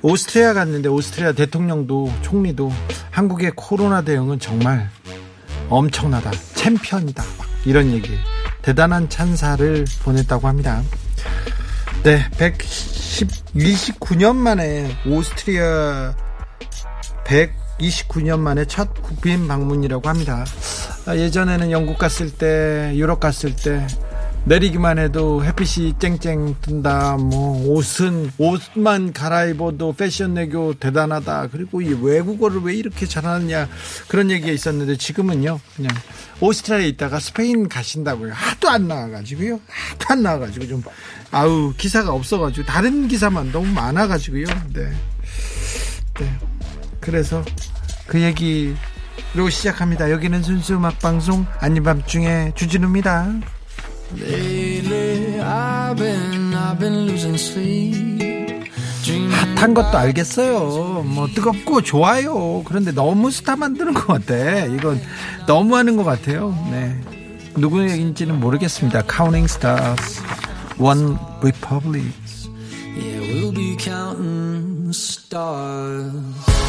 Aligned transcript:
오스트리아 0.00 0.52
갔는데 0.52 0.88
오스트리아 0.88 1.32
대통령도 1.32 2.12
총리도 2.22 2.72
한국의 3.10 3.50
코로나 3.56 4.02
대응은 4.02 4.38
정말 4.38 4.88
엄청나다. 5.68 6.30
챔피언이다. 6.54 7.24
막 7.38 7.48
이런 7.66 7.90
얘기. 7.90 8.16
대단한 8.62 9.08
찬사를 9.08 9.84
보냈다고 10.04 10.46
합니다. 10.46 10.82
네, 12.04 12.30
129년 12.30 14.36
만에 14.36 14.96
오스트리아 15.04 16.14
129년 17.78 18.38
만에 18.38 18.64
첫 18.66 18.94
국빈 19.02 19.48
방문이라고 19.48 20.08
합니다. 20.08 20.44
아, 21.06 21.16
예전에는 21.16 21.70
영국 21.70 21.98
갔을 21.98 22.30
때, 22.30 22.92
유럽 22.94 23.20
갔을 23.20 23.54
때 23.56 23.86
내리기만 24.44 24.98
해도 24.98 25.44
햇빛이 25.44 25.94
쨍쨍 26.00 26.56
뜬다. 26.60 27.16
뭐 27.16 27.64
옷은 27.68 28.32
옷만 28.38 29.12
갈아입어도 29.12 29.94
패션 29.94 30.34
내교 30.34 30.74
대단하다. 30.74 31.48
그리고 31.52 31.80
이 31.80 31.92
외국어를 31.92 32.60
왜 32.62 32.74
이렇게 32.74 33.06
잘하느냐 33.06 33.68
그런 34.08 34.30
얘기가 34.32 34.50
있었는데 34.50 34.96
지금은요. 34.96 35.60
그냥 35.76 35.94
오스트리아에 36.40 36.88
있다가 36.88 37.20
스페인 37.20 37.68
가신다고요. 37.68 38.32
하도 38.32 38.68
안 38.68 38.88
나와가지고요. 38.88 39.60
하도 39.68 40.06
안 40.08 40.22
나와가지고 40.22 40.66
좀 40.66 40.82
아우 41.30 41.72
기사가 41.76 42.12
없어가지고 42.12 42.66
다른 42.66 43.06
기사만 43.06 43.52
너무 43.52 43.66
많아가지고요. 43.68 44.46
네. 44.72 44.90
네. 46.18 46.38
그래서 47.02 47.44
그 48.06 48.22
얘기로 48.22 49.50
시작합니다. 49.50 50.10
여기는 50.10 50.42
순수 50.42 50.76
음악 50.76 50.98
방송 51.00 51.44
아닌 51.58 51.82
밤중에 51.82 52.52
주진우입니다. 52.54 53.34
핫한 59.56 59.74
것도 59.74 59.98
알겠어요. 59.98 61.02
뭐 61.02 61.26
뜨겁고 61.28 61.82
좋아요. 61.82 62.62
그런데 62.64 62.92
너무 62.92 63.30
스타 63.30 63.56
만드는 63.56 63.94
것 63.94 64.06
같아. 64.06 64.64
이건 64.66 65.00
너무 65.46 65.76
하는 65.76 65.96
것 65.96 66.04
같아요. 66.04 66.56
네. 66.70 66.98
누구인지는 67.56 68.40
모르겠습니다. 68.40 69.02
Counting 69.10 69.50
Stars, 69.52 70.22
One 70.78 71.16
Republic. 71.42 72.12
Yeah, 72.96 73.20
we'll 73.20 73.52
be 73.54 73.76
counting 73.76 74.90
stars. 74.90 76.61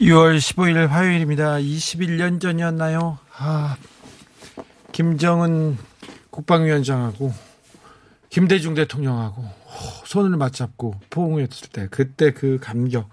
6월 0.00 0.38
15일 0.38 0.86
화요일입니다. 0.86 1.58
21년 1.58 2.40
전이었나요? 2.40 3.18
아, 3.36 3.76
김정은 4.92 5.76
국방위원장하고 6.30 7.34
김대중 8.30 8.74
대통령하고 8.74 9.44
손을 10.06 10.36
맞잡고 10.36 10.94
포옹했을 11.10 11.68
때 11.72 11.88
그때 11.90 12.32
그 12.32 12.58
감격 12.60 13.08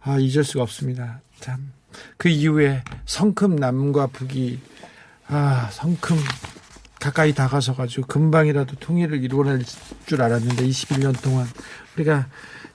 아 0.00 0.18
잊을 0.18 0.44
수가 0.44 0.62
없습니다. 0.62 1.20
참 1.40 1.78
그 2.16 2.28
이후에 2.28 2.82
성큼 3.06 3.56
남과 3.56 4.08
북이 4.08 4.60
아 5.28 5.68
성큼 5.72 6.16
가까이 7.00 7.32
다가서 7.32 7.74
가지고 7.74 8.06
금방이라도 8.06 8.76
통일을 8.76 9.22
이루어낼 9.22 9.62
줄 10.06 10.22
알았는데 10.22 10.66
21년 10.66 11.20
동안 11.22 11.46
우리가 11.96 12.28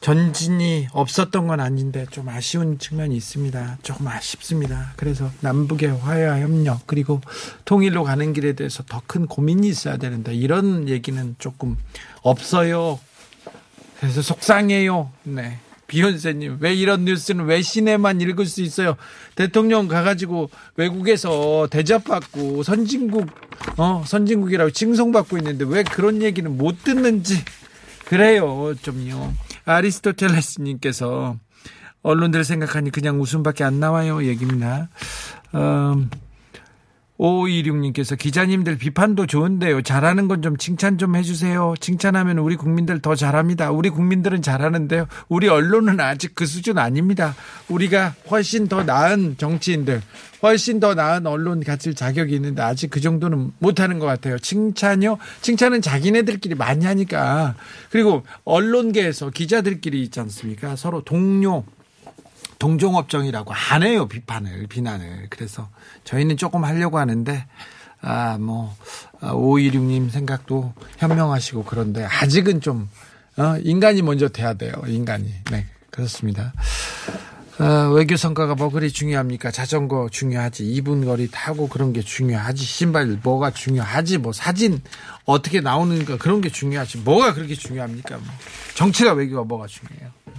전진이 0.03 0.89
없었던 0.91 1.47
건 1.47 1.61
아닌데 1.61 2.05
좀 2.11 2.27
아쉬운 2.27 2.77
측면이 2.77 3.15
있습니다. 3.15 3.77
조금 3.83 4.05
아쉽습니다. 4.09 4.91
그래서 4.97 5.31
남북의 5.39 5.97
화해와 5.97 6.41
협력 6.41 6.85
그리고 6.85 7.21
통일로 7.63 8.03
가는 8.03 8.33
길에 8.33 8.51
대해서 8.51 8.83
더 8.83 9.01
큰 9.07 9.27
고민이 9.27 9.67
있어야 9.67 9.97
되는데 9.97 10.33
이런 10.33 10.89
얘기는 10.89 11.35
조금 11.39 11.77
없어요. 12.21 12.99
그래서 13.99 14.21
속상해요. 14.21 15.09
네. 15.23 15.59
비욘세님, 15.87 16.57
왜 16.59 16.73
이런 16.73 17.05
뉴스는 17.05 17.45
왜 17.45 17.61
시내만 17.61 18.19
읽을 18.21 18.45
수 18.45 18.61
있어요? 18.61 18.95
대통령 19.35 19.87
가가지고 19.87 20.49
외국에서 20.75 21.67
대접받고 21.69 22.63
선진국, 22.63 23.27
어, 23.77 24.03
선진국이라고 24.05 24.71
칭송받고 24.71 25.37
있는데 25.37 25.65
왜 25.67 25.83
그런 25.83 26.21
얘기는 26.23 26.49
못 26.57 26.83
듣는지. 26.83 27.35
그래요, 28.13 28.75
좀요. 28.79 29.33
아리스토텔레스님께서 29.65 31.35
언론들 32.03 32.43
생각하니 32.43 32.91
그냥 32.91 33.19
웃음밖에 33.19 33.63
안 33.63 33.79
나와요. 33.79 34.23
얘기입니다. 34.23 34.89
음, 35.55 36.11
5526님께서 37.19 38.17
기자님들 38.17 38.77
비판도 38.77 39.27
좋은데요. 39.27 39.81
잘하는 39.81 40.27
건 40.27 40.43
좀 40.43 40.57
칭찬 40.57 40.97
좀 40.97 41.15
해주세요. 41.15 41.75
칭찬하면 41.79 42.39
우리 42.39 42.57
국민들 42.57 42.99
더 42.99 43.15
잘합니다. 43.15 43.71
우리 43.71 43.89
국민들은 43.89 44.41
잘하는데요. 44.41 45.07
우리 45.29 45.47
언론은 45.47 45.99
아직 46.01 46.35
그 46.35 46.45
수준 46.45 46.77
아닙니다. 46.77 47.33
우리가 47.69 48.13
훨씬 48.29 48.67
더 48.67 48.83
나은 48.83 49.35
정치인들, 49.37 50.01
훨씬 50.41 50.81
더 50.81 50.95
나은 50.95 51.25
언론 51.25 51.63
가질 51.63 51.95
자격이 51.95 52.35
있는데 52.35 52.61
아직 52.61 52.89
그 52.89 52.99
정도는 52.99 53.51
못하는 53.59 53.99
것 53.99 54.05
같아요. 54.05 54.37
칭찬요? 54.37 55.17
칭찬은 55.41 55.81
자기네들끼리 55.81 56.55
많이 56.55 56.85
하니까. 56.85 57.55
그리고 57.89 58.23
언론계에서 58.43 59.29
기자들끼리 59.29 60.01
있지 60.01 60.19
않습니까? 60.19 60.75
서로 60.75 61.03
동료, 61.03 61.63
동종업종이라고 62.63 63.53
안 63.53 63.83
해요 63.83 64.07
비판을 64.07 64.67
비난을. 64.67 65.27
그래서 65.29 65.67
저희는 66.05 66.37
조금 66.37 66.63
하려고 66.63 66.97
하는데 66.97 67.45
아뭐 67.99 68.73
516님 69.19 70.09
생각도 70.09 70.73
현명하시고 70.97 71.65
그런데 71.65 72.05
아직은 72.05 72.61
좀 72.61 72.89
어, 73.35 73.57
인간이 73.63 74.01
먼저 74.01 74.29
돼야 74.29 74.53
돼요 74.53 74.71
인간이. 74.87 75.33
네 75.51 75.65
그렇습니다. 75.89 76.53
어, 77.59 77.91
외교 77.93 78.15
성과가 78.15 78.55
뭐 78.55 78.69
그리 78.69 78.91
중요합니까? 78.91 79.51
자전거 79.51 80.07
중요하지 80.09 80.63
2분 80.63 81.03
거리 81.03 81.29
타고 81.29 81.67
그런 81.67 81.91
게 81.91 82.01
중요하지 82.01 82.63
신발 82.63 83.19
뭐가 83.21 83.51
중요하지 83.51 84.19
뭐 84.19 84.31
사진 84.31 84.81
어떻게 85.25 85.59
나오는가 85.59 86.17
그런 86.17 86.39
게 86.39 86.49
중요하지 86.49 86.99
뭐가 86.99 87.33
그렇게 87.33 87.55
중요합니까? 87.55 88.17
뭐. 88.17 88.27
정치가 88.73 89.11
외교가 89.11 89.43
뭐가 89.43 89.67
중요해요? 89.67 90.11
네. 90.27 90.33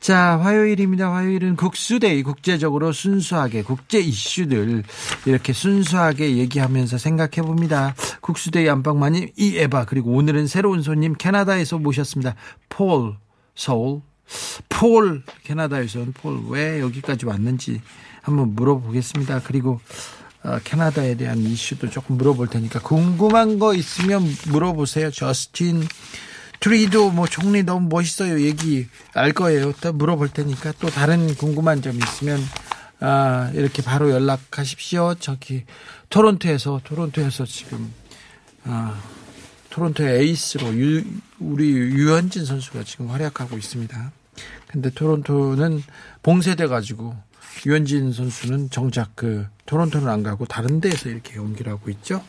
자, 0.00 0.38
화요일입니다. 0.38 1.12
화요일은 1.12 1.56
국수데이 1.56 2.22
국제적으로 2.22 2.90
순수하게 2.90 3.62
국제 3.62 4.00
이슈들 4.00 4.82
이렇게 5.26 5.52
순수하게 5.52 6.38
얘기하면서 6.38 6.96
생각해 6.96 7.46
봅니다. 7.46 7.94
국수데이 8.22 8.66
안방마님 8.70 9.28
이 9.36 9.58
에바 9.58 9.84
그리고 9.84 10.12
오늘은 10.12 10.46
새로운 10.46 10.80
손님 10.80 11.12
캐나다에서 11.12 11.78
모셨습니다. 11.78 12.34
폴 12.70 13.16
서울 13.54 14.00
폴 14.70 15.22
캐나다에서 15.44 16.06
폴왜 16.14 16.80
여기까지 16.80 17.26
왔는지 17.26 17.82
한번 18.22 18.54
물어보겠습니다. 18.54 19.42
그리고 19.44 19.80
어, 20.42 20.58
캐나다에 20.64 21.16
대한 21.16 21.40
이슈도 21.40 21.90
조금 21.90 22.16
물어볼 22.16 22.46
테니까 22.46 22.80
궁금한 22.80 23.58
거 23.58 23.74
있으면 23.74 24.22
물어보세요. 24.48 25.10
저스틴 25.10 25.82
트리도 26.60 27.10
뭐 27.10 27.26
총리 27.26 27.62
너무 27.62 27.88
멋있어요. 27.88 28.40
얘기 28.42 28.86
알 29.14 29.32
거예요. 29.32 29.72
또 29.80 29.92
물어볼 29.92 30.28
테니까 30.28 30.72
또 30.78 30.88
다른 30.88 31.34
궁금한 31.34 31.82
점 31.82 31.96
있으면 31.96 32.38
아, 33.00 33.50
이렇게 33.54 33.82
바로 33.82 34.10
연락하십시오. 34.10 35.14
저기 35.18 35.64
토론토에서 36.10 36.82
토론토에서 36.84 37.46
지금 37.46 37.92
아, 38.64 39.00
토론토의 39.70 40.20
에이스로 40.20 40.74
유, 40.74 41.02
우리 41.38 41.70
유현진 41.70 42.44
선수가 42.44 42.84
지금 42.84 43.08
활약하고 43.08 43.56
있습니다. 43.56 44.12
근데 44.68 44.90
토론토는 44.90 45.82
봉쇄돼 46.22 46.66
가지고 46.66 47.16
유현진 47.66 48.12
선수는 48.12 48.70
정작 48.70 49.10
그 49.14 49.46
토론토는 49.66 50.08
안 50.08 50.22
가고 50.22 50.44
다른 50.44 50.80
데에서 50.80 51.08
이렇게 51.08 51.36
연기를 51.36 51.72
하고 51.72 51.90
있죠. 51.90 52.22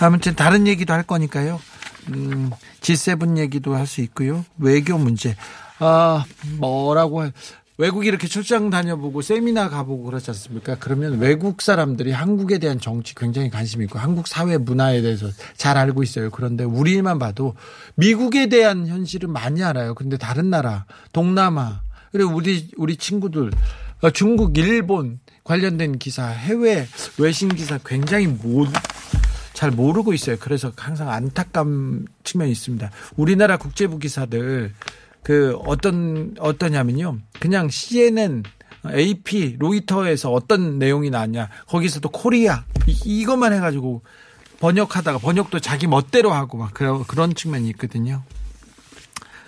아무튼 0.00 0.36
다른 0.36 0.66
얘기도 0.66 0.92
할 0.92 1.02
거니까요. 1.02 1.60
음, 2.08 2.50
G7 2.80 3.38
얘기도 3.38 3.74
할 3.74 3.86
수 3.86 4.00
있고요. 4.02 4.44
외교 4.58 4.98
문제. 4.98 5.36
아, 5.78 6.24
뭐라고 6.58 7.22
할- 7.22 7.32
외국 7.76 8.06
이렇게 8.06 8.28
출장 8.28 8.70
다녀보고 8.70 9.20
세미나 9.20 9.68
가보고 9.68 10.04
그렇지 10.04 10.30
않습니까? 10.30 10.76
그러면 10.78 11.18
외국 11.18 11.60
사람들이 11.60 12.12
한국에 12.12 12.58
대한 12.58 12.78
정치 12.78 13.16
굉장히 13.16 13.50
관심이 13.50 13.84
있고 13.86 13.98
한국 13.98 14.28
사회 14.28 14.58
문화에 14.58 15.02
대해서 15.02 15.26
잘 15.56 15.76
알고 15.76 16.04
있어요. 16.04 16.30
그런데 16.30 16.62
우리만 16.62 17.18
봐도 17.18 17.56
미국에 17.96 18.46
대한 18.48 18.86
현실은 18.86 19.32
많이 19.32 19.64
알아요. 19.64 19.94
근데 19.94 20.16
다른 20.16 20.50
나라, 20.50 20.84
동남아, 21.12 21.80
그리고 22.12 22.32
우리 22.32 22.68
우리 22.76 22.96
친구들 22.96 23.50
어, 24.02 24.10
중국, 24.10 24.56
일본 24.56 25.18
관련된 25.42 25.98
기사, 25.98 26.26
해외 26.28 26.86
외신 27.18 27.48
기사 27.48 27.78
굉장히 27.84 28.28
못, 28.28 28.68
잘 29.54 29.70
모르고 29.70 30.12
있어요. 30.12 30.36
그래서 30.38 30.72
항상 30.76 31.08
안타까운 31.08 32.06
측면이 32.24 32.52
있습니다. 32.52 32.90
우리나라 33.16 33.56
국제부 33.56 33.98
기사들 33.98 34.74
그 35.22 35.56
어떤 35.64 36.34
어떠냐면요. 36.38 37.18
그냥 37.40 37.70
CNN, 37.70 38.42
AP, 38.92 39.56
로이터에서 39.58 40.30
어떤 40.30 40.78
내용이 40.78 41.08
나왔냐. 41.08 41.48
거기서도 41.68 42.10
코리아 42.10 42.64
이, 42.86 42.98
이것만 43.04 43.54
해가지고 43.54 44.02
번역하다가 44.60 45.18
번역도 45.18 45.60
자기 45.60 45.86
멋대로 45.86 46.32
하고 46.32 46.58
막 46.58 46.74
그런 46.74 47.04
그런 47.04 47.34
측면이 47.34 47.68
있거든요. 47.70 48.22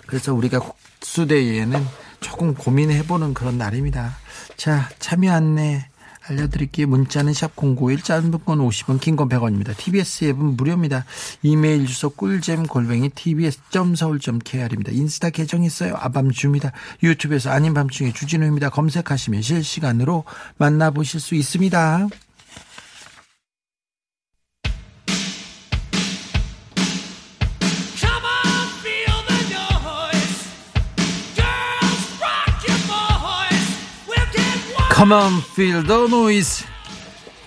그래서 0.07 0.33
우리가 0.33 0.59
국수대회에는 0.59 1.85
조금 2.21 2.55
고민해보는 2.55 3.33
그런 3.33 3.57
날입니다. 3.57 4.15
자, 4.55 4.89
참여 4.99 5.31
안내 5.31 5.87
알려드릴게요. 6.29 6.87
문자는 6.87 7.33
샵 7.33 7.55
091, 7.55 8.01
짧은 8.01 8.31
건 8.45 8.59
50원, 8.59 8.99
긴 8.99 9.15
건 9.15 9.29
100원입니다. 9.29 9.75
TBS 9.75 10.25
앱은 10.25 10.57
무료입니다. 10.57 11.05
이메일 11.41 11.85
주소 11.87 12.09
꿀잼 12.09 12.67
골뱅이 12.67 13.09
tbs.서울.kr입니다. 13.09 14.91
인스타 14.91 15.29
계정 15.31 15.63
있어요. 15.63 15.95
아밤주입니다. 15.97 16.71
유튜브에서 17.03 17.49
아닌 17.51 17.73
밤중에 17.73 18.13
주진우입니다. 18.13 18.69
검색하시면 18.69 19.41
실시간으로 19.41 20.23
만나보실 20.57 21.19
수 21.19 21.35
있습니다. 21.35 22.07
Come 34.97 35.13
on, 35.13 35.41
feel 35.41 35.83
the 35.83 36.07
noise. 36.07 36.65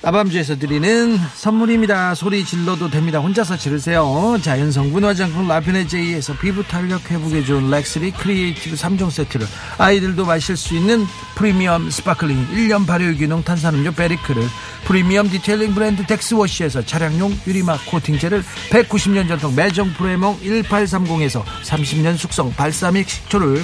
아밤주에서 0.03 0.57
드리는 0.59 1.19
선물입니다. 1.35 2.15
소리 2.15 2.43
질러도 2.43 2.89
됩니다. 2.89 3.19
혼자서 3.19 3.59
지르세요. 3.59 4.39
자연성분 4.41 5.05
화장품 5.05 5.47
라피네 5.47 5.89
제이에서 5.89 6.33
피부 6.39 6.63
탄력 6.63 7.11
회복에 7.11 7.45
좋은 7.45 7.71
렉스리 7.71 8.13
크리에이티브 8.13 8.77
3종 8.77 9.11
세트를 9.11 9.47
아이들도 9.77 10.25
마실 10.25 10.57
수 10.57 10.75
있는 10.75 11.05
프리미엄 11.35 11.91
sparkling 11.91 12.49
1년 12.49 12.87
발효 12.87 13.13
기능 13.13 13.43
탄산음료 13.43 13.93
베리크를 13.93 14.43
프리미엄 14.87 15.29
detailing 15.29 15.75
브랜드 15.75 16.07
덱스워시에서 16.07 16.87
차량용 16.87 17.39
유리막 17.47 17.85
코팅제를 17.85 18.43
190년 18.71 19.29
전통 19.29 19.55
매정 19.55 19.93
프레몽 19.93 20.41
1830에서 20.41 21.45
30년 21.63 22.17
숙성 22.17 22.51
발사믹 22.55 23.07
식초를 23.07 23.63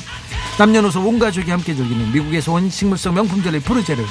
남녀노소 0.58 1.00
온 1.00 1.18
가족이 1.18 1.50
함께 1.50 1.74
즐기는 1.74 2.12
미국에서 2.12 2.52
온 2.52 2.68
식물성 2.68 3.14
명품 3.14 3.42
젤리 3.42 3.60
푸르제를 3.60 4.04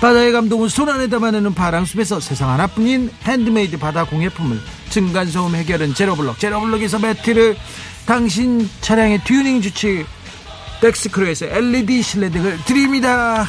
바다의 0.00 0.32
감동을 0.32 0.70
손안에 0.70 1.08
담아내는 1.08 1.52
파랑숲에서 1.52 2.20
세상 2.20 2.48
하나뿐인 2.50 3.10
핸드메이드 3.22 3.78
바다 3.78 4.04
공예품을 4.04 4.58
층간소음 4.88 5.54
해결은 5.54 5.94
제로블럭 5.94 6.38
제로블럭에서 6.38 6.98
매트를 6.98 7.56
당신 8.06 8.68
차량의 8.80 9.20
튜닝 9.24 9.60
주치의 9.60 10.06
덱스크루에서 10.80 11.46
LED 11.46 12.02
실내등을 12.02 12.64
드립니다 12.64 13.46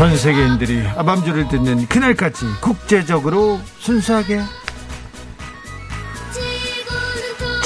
전 0.00 0.16
세계인들이 0.16 0.82
아밤주를 0.96 1.48
듣는 1.48 1.86
그날까지 1.86 2.46
국제적으로 2.62 3.60
순수하게 3.80 4.40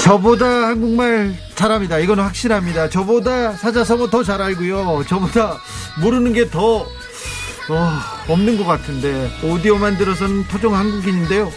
저보다 0.01 0.45
한국말 0.67 1.33
잘합니다. 1.55 1.97
이건 1.99 2.19
확실합니다. 2.19 2.89
저보다 2.89 3.53
사자성어 3.53 4.09
더 4.09 4.21
잘 4.21 4.41
알고요. 4.41 5.05
저보다 5.07 5.61
모르는 6.01 6.33
게더 6.33 6.79
어, 7.69 7.91
없는 8.27 8.57
것 8.57 8.65
같은데 8.65 9.31
오디오만 9.41 9.97
들어서는 9.97 10.45
토종 10.49 10.75
한국인인데요. 10.75 11.49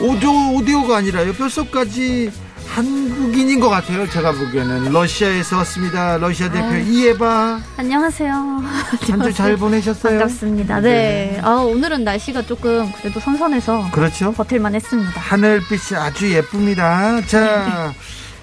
오디오 0.00 0.32
오디오가 0.56 0.96
아니라요. 0.96 1.32
뼛속까지 1.34 2.32
한국인인 2.74 3.60
것 3.60 3.68
같아요. 3.68 4.08
제가 4.08 4.32
보기에는 4.32 4.92
러시아에서 4.92 5.56
왔습니다. 5.58 6.16
러시아 6.18 6.50
대표 6.50 6.76
이에바 6.76 7.60
안녕하세요. 7.76 8.32
한 8.32 9.22
주 9.22 9.32
잘 9.32 9.56
보내셨어요? 9.56 10.18
반갑습니다. 10.18 10.80
네. 10.80 11.40
아, 11.42 11.54
오늘은 11.56 12.04
날씨가 12.04 12.42
조금 12.42 12.90
그래도 13.00 13.18
선선해서 13.20 13.90
그렇죠. 13.92 14.32
버틸만 14.32 14.74
했습니다. 14.74 15.10
하늘빛이 15.20 15.98
아주 15.98 16.32
예쁩니다. 16.32 17.20
자, 17.26 17.92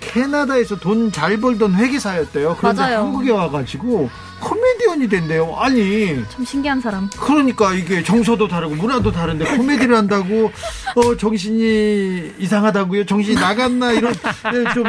캐나다에서 0.02 0.78
돈 0.80 1.12
잘 1.12 1.38
벌던 1.40 1.76
회계사였대요. 1.76 2.58
그런데 2.60 2.82
맞아요. 2.82 2.98
한국에 3.00 3.32
와가지고 3.32 4.10
코미디언이 4.40 5.08
된대요. 5.10 5.56
아니, 5.58 6.24
참 6.30 6.44
신기한 6.46 6.82
사람. 6.82 7.10
그러니까 7.20 7.74
이게 7.74 8.04
정서도 8.04 8.48
다르고 8.48 8.76
문화도 8.76 9.12
다른데 9.12 9.56
코미디를 9.58 9.96
한다고 9.96 10.52
어 10.96 11.18
정신이 11.18 12.34
이상하다고요? 12.40 13.06
정신이 13.06 13.36
나갔나 13.36 13.92
이런 13.94 14.14
네, 14.14 14.74
좀 14.74 14.84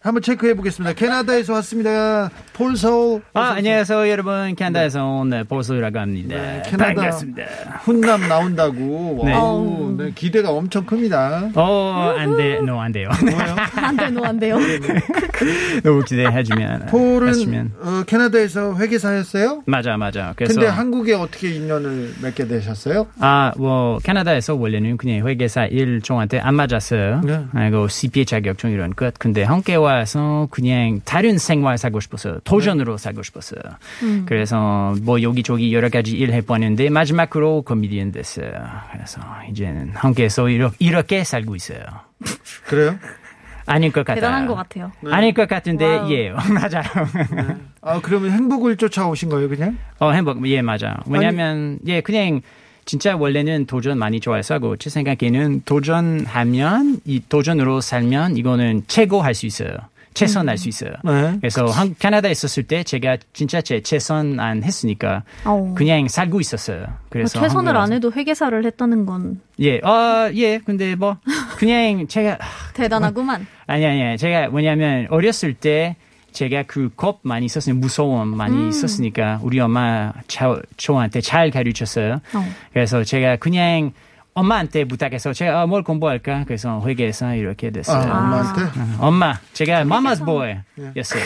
한번 0.00 0.22
체크해 0.22 0.54
보겠습니다. 0.54 0.94
캐나다에서 0.94 1.54
왔습니다. 1.54 2.30
폴 2.52 2.75
서울. 2.75 3.22
아, 3.34 3.54
안녕하세요, 3.56 4.08
여러분. 4.10 4.54
캐나다에서 4.54 5.04
온 5.04 5.30
네, 5.30 5.44
보수라고 5.44 5.98
합니다. 5.98 6.36
네, 6.36 6.62
캐나다. 6.66 6.94
반갑습니다. 6.94 7.42
훈남 7.82 8.28
나온다고. 8.28 9.22
네. 9.24 9.32
wow, 9.32 9.94
네, 9.96 10.12
기대가 10.14 10.50
엄청 10.50 10.84
큽니다. 10.84 11.50
어, 11.54 12.14
안 12.18 12.36
돼, 12.36 12.56
no, 12.56 12.78
안 12.80 12.92
돼요. 12.92 13.08
안 13.76 13.96
돼, 13.96 14.10
no 14.10 14.24
안 14.24 14.38
돼요. 14.38 14.58
너무 15.82 16.02
기대해 16.04 16.42
주면. 16.42 16.86
폴은 16.86 17.28
하시면. 17.28 17.72
어, 17.80 18.02
캐나다에서 18.06 18.76
회계사였어요? 18.76 19.62
맞아, 19.64 19.96
맞아. 19.96 20.34
그래서. 20.36 20.52
근데 20.52 20.68
한국에 20.68 21.14
어떻게 21.14 21.50
인연을 21.52 22.16
맺게 22.22 22.46
되셨어요? 22.46 23.06
아, 23.18 23.52
뭐, 23.56 23.98
캐나다에서 24.02 24.54
원래는 24.54 24.98
그냥 24.98 25.26
회계사 25.26 25.64
일종한테 25.64 26.38
안 26.38 26.54
맞았어요. 26.56 27.22
네. 27.24 27.44
아이고, 27.54 27.88
CPA 27.88 28.26
자격증 28.26 28.70
이런 28.70 28.94
것. 28.94 29.14
근데 29.18 29.42
한국에 29.42 29.76
와서 29.76 30.48
그냥 30.50 31.00
다른 31.04 31.38
생활 31.38 31.78
살고 31.78 32.00
싶었어요. 32.00 32.40
도전으로 32.44 32.98
살고 32.98 33.22
싶었어요. 33.22 33.62
그래서 34.26 34.94
뭐 35.02 35.22
여기저기 35.22 35.72
여러 35.72 35.88
가지 35.88 36.16
일 36.16 36.32
해봤는데 36.32 36.90
마지막으로 36.90 37.62
코미디언 37.62 38.12
됐어요. 38.12 38.50
그래서 38.92 39.20
이제는 39.48 39.92
한국에서 39.94 40.48
이렇게, 40.48 40.76
이렇게 40.80 41.24
살고 41.24 41.54
있어요. 41.56 41.80
그래요? 42.66 42.98
아닐 43.70 43.92
것 43.92 44.04
같아요. 44.04 44.16
대단한 44.20 44.46
것 44.46 44.54
같아요. 44.56 44.90
아닐 45.06 45.32
것 45.32 45.48
같은데 45.48 45.84
wow. 45.84 46.10
예 46.12 46.30
맞아요. 46.50 46.82
아, 47.82 48.00
그러면 48.02 48.32
행복을 48.32 48.76
쫓아오신 48.76 49.28
거예요, 49.28 49.48
그냥? 49.48 49.78
어 50.00 50.10
행복 50.10 50.46
예 50.48 50.60
맞아. 50.60 50.96
왜냐면 51.06 51.78
예 51.86 52.00
그냥 52.00 52.40
진짜 52.84 53.16
원래는 53.16 53.66
도전 53.66 53.98
많이 53.98 54.18
좋아해서 54.18 54.54
하고 54.54 54.76
제 54.76 54.90
생각에는 54.90 55.62
도전하면 55.64 57.00
이 57.04 57.22
도전으로 57.28 57.80
살면 57.80 58.36
이거는 58.36 58.82
최고 58.88 59.22
할 59.22 59.34
수 59.34 59.46
있어요. 59.46 59.70
최선할 60.14 60.58
수 60.58 60.68
있어요. 60.68 60.90
네. 61.04 61.36
그래서 61.40 61.66
한, 61.66 61.94
캐나다에 61.98 62.32
있었을 62.32 62.64
때 62.64 62.82
제가 62.82 63.16
진짜 63.32 63.60
제 63.60 63.80
최선 63.80 64.40
안 64.40 64.62
했으니까 64.62 65.22
어. 65.44 65.74
그냥 65.76 66.08
살고 66.08 66.40
있었어요. 66.40 66.86
그래서 67.08 67.38
최선을 67.40 67.68
한국에 67.76 67.78
안. 67.84 67.92
해도 67.92 68.12
회계사를 68.12 68.64
했다는 68.66 69.06
건 69.06 69.40
예, 69.60 69.78
어, 69.78 70.30
예. 70.34 70.58
근데 70.58 70.94
뭐 70.96 71.16
그냥 71.58 72.06
제가 72.08 72.38
대단하구만. 72.74 73.46
아니 73.66 73.86
아니 73.86 74.18
제가 74.18 74.48
뭐냐면 74.48 75.06
어렸을 75.10 75.54
때 75.54 75.96
제가 76.32 76.62
그 76.64 76.90
겁 76.96 77.20
많이 77.22 77.46
있었으니 77.46 77.76
무서움 77.76 78.36
많이 78.36 78.68
있었으니까 78.68 79.40
우리 79.42 79.58
엄마 79.60 80.12
저, 80.28 80.60
저한테 80.76 81.20
잘 81.20 81.50
가르쳤어요. 81.50 82.20
어. 82.34 82.44
그래서 82.72 83.02
제가 83.04 83.36
그냥 83.36 83.92
엄마한테 84.34 84.84
부탁해서 84.84 85.32
제가 85.32 85.64
어, 85.64 85.66
뭘 85.66 85.82
공 85.82 85.98
부할까 86.00 86.44
그래서 86.46 86.80
회계사 86.86 87.34
이렇게 87.34 87.68
아, 87.68 87.70
됐어요. 87.70 88.00
엄마한테 88.12 88.62
어, 88.62 88.96
엄마 89.08 89.34
제가 89.52 89.84
마마's 89.84 90.24
boy였어요. 90.24 91.22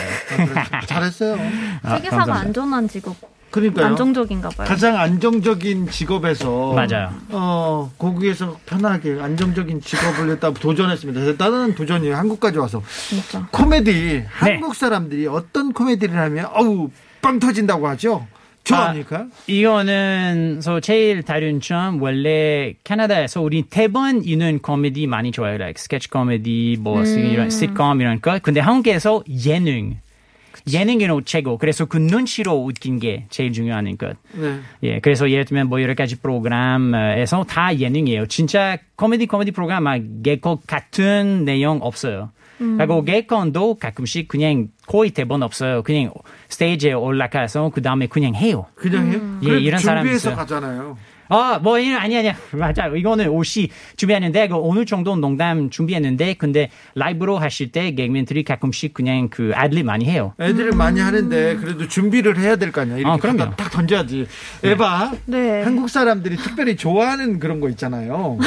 잘했어요. 0.87 1.37
아, 1.83 1.95
회계사가. 1.95 2.33
안전한 2.35 2.87
직업. 2.87 3.15
그러니까요. 3.51 3.85
안정적인가 3.85 4.49
봐요. 4.49 4.67
가장 4.67 4.97
안정적인 4.97 5.89
직업에서 5.89 6.73
맞아요. 6.73 7.13
어 7.29 7.89
거기에서 7.97 8.57
편하게 8.65 9.17
안정적인 9.21 9.79
직업을 9.81 10.29
일단 10.29 10.53
도전했습니다. 10.53 11.21
대단한 11.21 11.73
도전이에요. 11.73 12.17
한국까지 12.17 12.57
와서 12.57 12.81
진짜. 13.07 13.47
코미디 13.51 14.25
한국 14.29 14.75
사람들이 14.75 15.27
어떤 15.27 15.71
코미디를 15.71 16.17
하면 16.17 16.47
어우 16.53 16.89
빵 17.21 17.39
터진다고 17.39 17.87
하죠. 17.89 18.27
좋아합니까? 18.65 19.27
이거는 19.47 20.59
서 20.61 20.79
제일 20.79 21.23
다른 21.23 21.61
점 21.61 22.01
원래 22.01 22.73
캐나다에서 22.83 23.41
우리 23.41 23.63
대번 23.63 24.23
있는 24.23 24.59
코미디 24.59 25.07
많이 25.07 25.31
좋아해요. 25.31 25.55
like 25.55 25.81
스케치 25.81 26.09
코미디 26.09 26.77
뭐 26.81 27.03
이런 27.03 27.49
시트콤 27.49 28.01
이런 28.01 28.21
거. 28.21 28.39
근데 28.39 28.59
한국에서 28.59 29.23
예능 29.45 29.97
예능이 30.71 31.07
최고. 31.25 31.57
그래서 31.57 31.85
그 31.85 31.97
눈치로 31.97 32.53
웃긴 32.53 32.99
게 32.99 33.25
제일 33.29 33.51
중요한 33.51 33.97
것. 33.97 34.17
네. 34.33 34.59
예, 34.83 34.99
그래서 34.99 35.29
예를 35.29 35.45
들면 35.45 35.67
뭐 35.69 35.81
여러 35.81 35.93
가지 35.93 36.19
프로그램에서 36.19 37.43
다 37.43 37.77
예능이에요. 37.77 38.25
진짜 38.27 38.77
코미디 38.95 39.27
코미디 39.27 39.51
프로그램 39.51 39.83
막 39.83 40.01
개코 40.23 40.61
같은 40.65 41.45
내용 41.45 41.79
없어요. 41.81 42.31
그리고 42.57 43.03
개콘도 43.03 43.75
가끔씩 43.75 44.27
그냥 44.27 44.69
거의 44.87 45.11
대본 45.11 45.43
없어요. 45.43 45.83
그냥 45.83 46.11
스테이지에 46.49 46.93
올라가서 46.93 47.71
그 47.73 47.81
다음에 47.81 48.07
그냥 48.07 48.35
해요. 48.35 48.65
그냥 48.75 49.11
해요? 49.11 49.39
예, 49.41 49.45
그래도 49.47 49.61
이런 49.61 49.79
사람 49.79 50.03
준비해서 50.03 50.29
있어요. 50.29 50.37
가잖아요. 50.37 50.97
아, 51.29 51.59
뭐, 51.61 51.75
아니, 51.77 51.95
아니야. 51.95 52.35
맞아. 52.51 52.87
이거는 52.87 53.29
옷이 53.29 53.69
준비했는데, 53.97 54.47
그 54.49 54.55
어느 54.57 54.85
정도 54.85 55.15
농담 55.15 55.69
준비했는데, 55.69 56.35
근데 56.35 56.69
라이브로 56.93 57.37
하실 57.37 57.71
때 57.71 57.91
개그맨들이 57.95 58.43
가끔씩 58.43 58.93
그냥 58.93 59.29
그 59.29 59.51
아드립 59.55 59.85
많이 59.85 60.05
해요. 60.05 60.33
애들이 60.39 60.75
많이 60.75 60.99
하는데 60.99 61.55
그래도 61.57 61.87
준비를 61.87 62.37
해야 62.39 62.55
될 62.55 62.71
거 62.71 62.81
아니야. 62.81 62.97
이렇게 62.97 63.11
아, 63.11 63.17
그럼요. 63.17 63.55
딱 63.55 63.71
던져야지. 63.71 64.27
에바 64.63 65.11
네. 65.25 65.63
한국 65.63 65.89
사람들이 65.89 66.35
특별히 66.37 66.75
좋아하는 66.75 67.39
그런 67.39 67.59
거 67.59 67.69
있잖아요. 67.69 68.37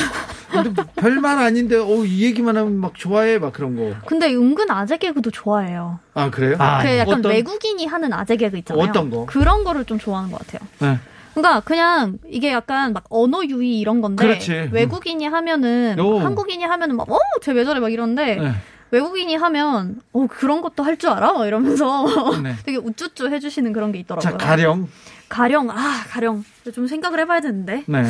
근데 0.51 0.83
별말 0.97 1.39
아닌데 1.39 1.77
어, 1.77 2.05
이 2.05 2.25
얘기만 2.25 2.57
하면 2.57 2.77
막 2.79 2.95
좋아해 2.95 3.39
막 3.39 3.53
그런 3.53 3.77
거. 3.77 3.95
근데 4.07 4.33
은근 4.35 4.71
아재 4.71 4.97
개그도 4.99 5.31
좋아해요. 5.31 5.99
아 6.15 6.31
그래요? 6.31 6.57
아, 6.59 6.83
그 6.83 6.89
약간 6.99 7.19
어떤- 7.19 7.33
외국인이 7.33 7.87
하는 7.87 8.13
아재 8.13 8.37
개그 8.37 8.57
있잖아요. 8.59 8.85
어떤 8.89 9.11
거? 9.11 9.27
그런 9.27 9.63
거를 9.65 9.85
좀 9.85 9.99
좋아하는 9.99 10.31
것 10.31 10.39
같아요. 10.47 10.67
네. 10.81 10.99
그러니까 11.41 11.61
그냥 11.61 12.19
이게 12.29 12.51
약간 12.53 12.93
막 12.93 13.05
언어 13.11 13.45
유희 13.45 13.79
이런 13.81 14.01
건데 14.01 14.25
그렇지. 14.27 14.71
외국인이 14.73 15.25
하면은 15.27 15.99
오. 16.01 16.19
한국인이 16.19 16.65
하면은 16.65 16.97
막 16.97 17.11
어, 17.11 17.19
쟤왜 17.41 17.65
저래 17.65 17.81
막 17.81 17.93
이런데 17.93 18.37
네. 18.37 18.53
외국인이 18.91 19.35
하면 19.37 20.01
어 20.13 20.27
그런 20.29 20.61
것도 20.63 20.83
할 20.83 20.97
줄 20.99 21.11
알아? 21.11 21.33
막 21.33 21.47
이러면서 21.47 22.07
네. 22.43 22.55
되게 22.65 22.79
우쭈쭈 22.79 23.29
해주시는 23.29 23.73
그런 23.73 23.93
게 23.93 23.99
있더라고요. 24.01 24.31
자 24.31 24.37
가령 24.37 24.89
가령 25.29 25.71
아 25.71 26.05
가령 26.09 26.45
좀 26.75 26.87
생각을 26.87 27.21
해봐야 27.21 27.41
되는데 27.41 27.85
네. 27.87 28.03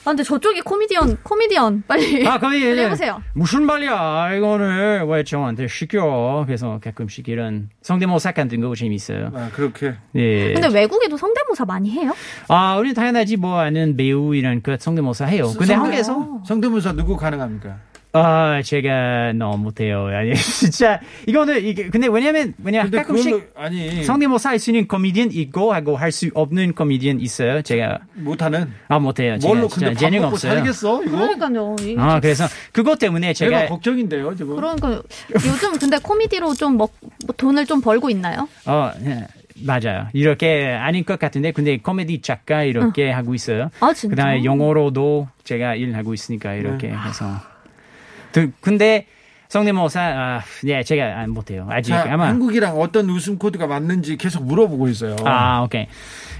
아 0.00 0.04
근데 0.04 0.22
저쪽이 0.22 0.62
코미디언 0.62 1.18
코미디언 1.22 1.84
빨리 1.86 2.26
아, 2.26 2.38
거기 2.38 2.58
이제 2.58 2.84
해보세요. 2.84 3.20
무슨 3.34 3.64
말이야? 3.64 4.34
이거는 4.34 5.06
왜 5.06 5.24
저한테 5.24 5.68
시켜? 5.68 6.42
그래서 6.46 6.80
가끔씩 6.82 7.28
이런 7.28 7.68
성대모사 7.82 8.32
같은 8.32 8.60
거 8.60 8.74
재밌어요. 8.74 9.30
아 9.34 9.50
그렇게 9.52 9.94
예. 10.14 10.52
근데 10.54 10.68
외국에도 10.68 11.16
성대모사 11.16 11.64
많이 11.66 11.90
해요? 11.90 12.12
아, 12.48 12.76
우리는 12.76 12.94
당연하지 12.94 13.36
뭐 13.36 13.58
아는 13.58 13.96
배우 13.96 14.34
이런 14.34 14.62
그 14.62 14.76
성대모사 14.80 15.26
해요. 15.26 15.44
근데 15.58 15.66
성대- 15.66 15.74
한국에서 15.74 16.40
성대모사 16.46 16.92
누구 16.92 17.16
가능합니까? 17.16 17.76
아, 18.12 18.60
제가 18.64 19.32
너무 19.34 19.58
못해요. 19.64 20.06
아니, 20.06 20.34
진짜 20.34 21.00
이거는 21.28 21.64
이게 21.64 21.88
근데 21.90 22.08
왜냐면 22.08 22.54
왜냐 22.64 22.82
근데 22.82 22.98
가끔씩 22.98 23.52
아니 23.54 24.02
성대모사 24.02 24.50
할 24.50 24.58
수 24.58 24.70
있는 24.70 24.88
코미디언 24.88 25.30
있고 25.32 25.72
하고 25.72 25.96
할 25.96 26.10
수 26.10 26.28
없는 26.34 26.72
코미디언 26.74 27.20
있어요. 27.20 27.62
제가 27.62 28.00
못하는 28.14 28.72
아 28.88 28.98
못해요. 28.98 29.36
뭘로 29.40 29.68
근데 29.68 29.92
밥 29.92 29.98
재능 30.00 30.24
없어요. 30.24 30.54
살겠어 30.54 31.04
이거? 31.04 31.10
그러니까요. 31.18 31.76
이- 31.82 31.94
아 31.98 32.18
그래서 32.20 32.46
그것 32.72 32.98
때문에 32.98 33.32
제가 33.32 33.58
제가 33.60 33.68
걱정인데요 33.68 34.34
지금. 34.34 34.56
그러니까 34.56 35.00
요즘 35.34 35.78
근데 35.78 35.98
코미디로 35.98 36.54
좀 36.54 36.76
먹, 36.76 36.92
뭐 37.26 37.34
돈을 37.36 37.64
좀 37.66 37.80
벌고 37.80 38.10
있나요? 38.10 38.48
어 38.66 38.90
예, 39.04 39.24
맞아요. 39.64 40.08
이렇게 40.14 40.66
아닌 40.66 41.04
것 41.04 41.16
같은데 41.18 41.52
근데 41.52 41.76
코미디 41.78 42.22
작가 42.22 42.64
이렇게 42.64 43.08
하고 43.10 43.34
있어요. 43.36 43.70
아 43.78 43.92
진짜? 43.92 44.16
그 44.16 44.20
다음에 44.20 44.42
영어로도 44.44 45.28
제가 45.44 45.76
일하고 45.76 46.12
있으니까 46.12 46.54
이렇게 46.54 46.88
해서 46.88 47.40
그- 47.40 47.49
근데 48.60 49.06
성대모사 49.48 50.00
아, 50.00 50.40
예 50.66 50.82
제가 50.82 51.18
안 51.18 51.30
못해요. 51.30 51.66
아직 51.70 51.90
자, 51.90 52.06
아마 52.08 52.28
한국이랑 52.28 52.78
어떤 52.80 53.10
웃음 53.10 53.36
코드가 53.38 53.66
맞는지 53.66 54.16
계속 54.16 54.44
물어보고 54.44 54.88
있어요. 54.88 55.16
아, 55.24 55.62
오케이. 55.62 55.86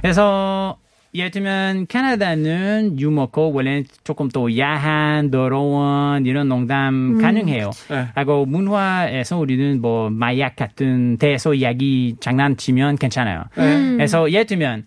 그래서 0.01 0.79
예를 1.13 1.33
들면 1.33 1.87
캐나다는 1.89 3.01
유머코 3.01 3.53
원래 3.53 3.83
조금 4.05 4.29
또 4.29 4.57
야한, 4.57 5.33
더러운 5.33 6.25
이런 6.25 6.49
농담 6.49 7.19
가능해요. 7.21 7.71
네. 7.91 8.07
하고 8.15 8.47
문화에서 8.47 9.37
우리는 9.37 9.81
뭐 9.81 10.09
마약 10.09 10.55
같은 10.55 11.19
데서 11.19 11.55
이야기 11.55 12.15
장난치면 12.21 12.97
괜찮아요. 12.97 13.43
네. 13.57 13.97
그래서 13.97 14.31
예를 14.31 14.47
들면 14.47 14.87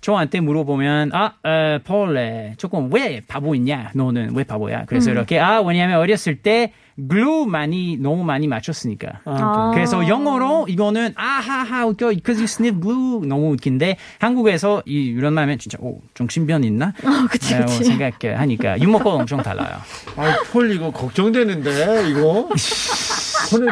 저한테 0.00 0.40
물어보면 0.40 1.10
아, 1.12 1.34
어, 1.42 1.78
폴레 1.84 2.54
조금 2.56 2.92
왜 2.92 3.20
바보있냐? 3.26 3.92
너는 3.94 4.34
왜 4.34 4.44
바보야? 4.44 4.84
그래서 4.86 5.10
이렇게 5.10 5.38
아, 5.40 5.60
왜냐면 5.60 5.98
어렸을 5.98 6.36
때 6.36 6.72
글루 7.08 7.46
많이 7.46 7.96
너무 7.96 8.24
많이 8.24 8.46
맞췄으니까. 8.48 9.20
아. 9.24 9.70
그래서 9.74 10.08
영어로 10.08 10.66
이거는 10.68 11.12
아하하 11.16 11.86
웃겨 11.86 12.08
because 12.10 12.40
you 12.40 12.44
sniff 12.44 12.80
glue 12.80 13.26
너무 13.26 13.52
웃긴데 13.52 13.96
한국에서 14.18 14.82
이 14.86 14.94
이런 15.16 15.34
말 15.34 15.42
하면 15.44 15.58
진짜 15.58 15.78
오 15.80 16.00
정신병 16.14 16.64
있나? 16.64 16.92
아, 17.04 17.26
그치, 17.30 17.54
라고 17.54 17.66
그치. 17.66 17.84
생각하니까 17.84 18.80
유머가 18.80 19.10
엄청 19.10 19.42
달라요. 19.42 19.76
아, 20.16 20.36
폴 20.52 20.72
이거 20.72 20.90
걱정되는데 20.90 22.08
이거. 22.10 22.48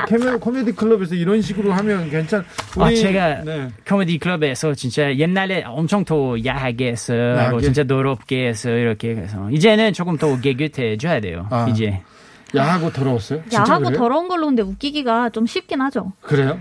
코메, 0.08 0.36
코미디 0.38 0.72
클럽에서 0.72 1.14
이런 1.14 1.42
식으로 1.42 1.72
하면 1.72 2.08
괜찮. 2.08 2.44
아, 2.78 2.86
우리- 2.86 2.96
제가 2.96 3.42
네. 3.44 3.68
코미디 3.86 4.18
클럽에서 4.18 4.74
진짜 4.74 5.14
옛날에 5.16 5.64
엄청 5.66 6.04
더 6.04 6.34
야하게 6.44 6.88
해서 6.88 7.12
하고 7.12 7.38
야하게? 7.38 7.60
진짜 7.60 7.84
더럽게 7.84 8.46
해서 8.48 8.70
이렇게 8.70 9.10
해서 9.10 9.50
이제는 9.50 9.92
조금 9.92 10.16
더 10.16 10.40
개긋해져야 10.40 11.20
돼요. 11.20 11.46
아. 11.50 11.66
이제 11.68 12.00
야하고 12.56 12.92
더러웠어요? 12.92 13.42
진짜 13.42 13.58
야하고 13.58 13.84
그래요? 13.84 13.98
더러운 13.98 14.28
걸로 14.28 14.46
근데 14.46 14.62
웃기기가 14.62 15.30
좀 15.30 15.46
쉽긴 15.46 15.80
하죠. 15.82 16.12
그래요? 16.20 16.60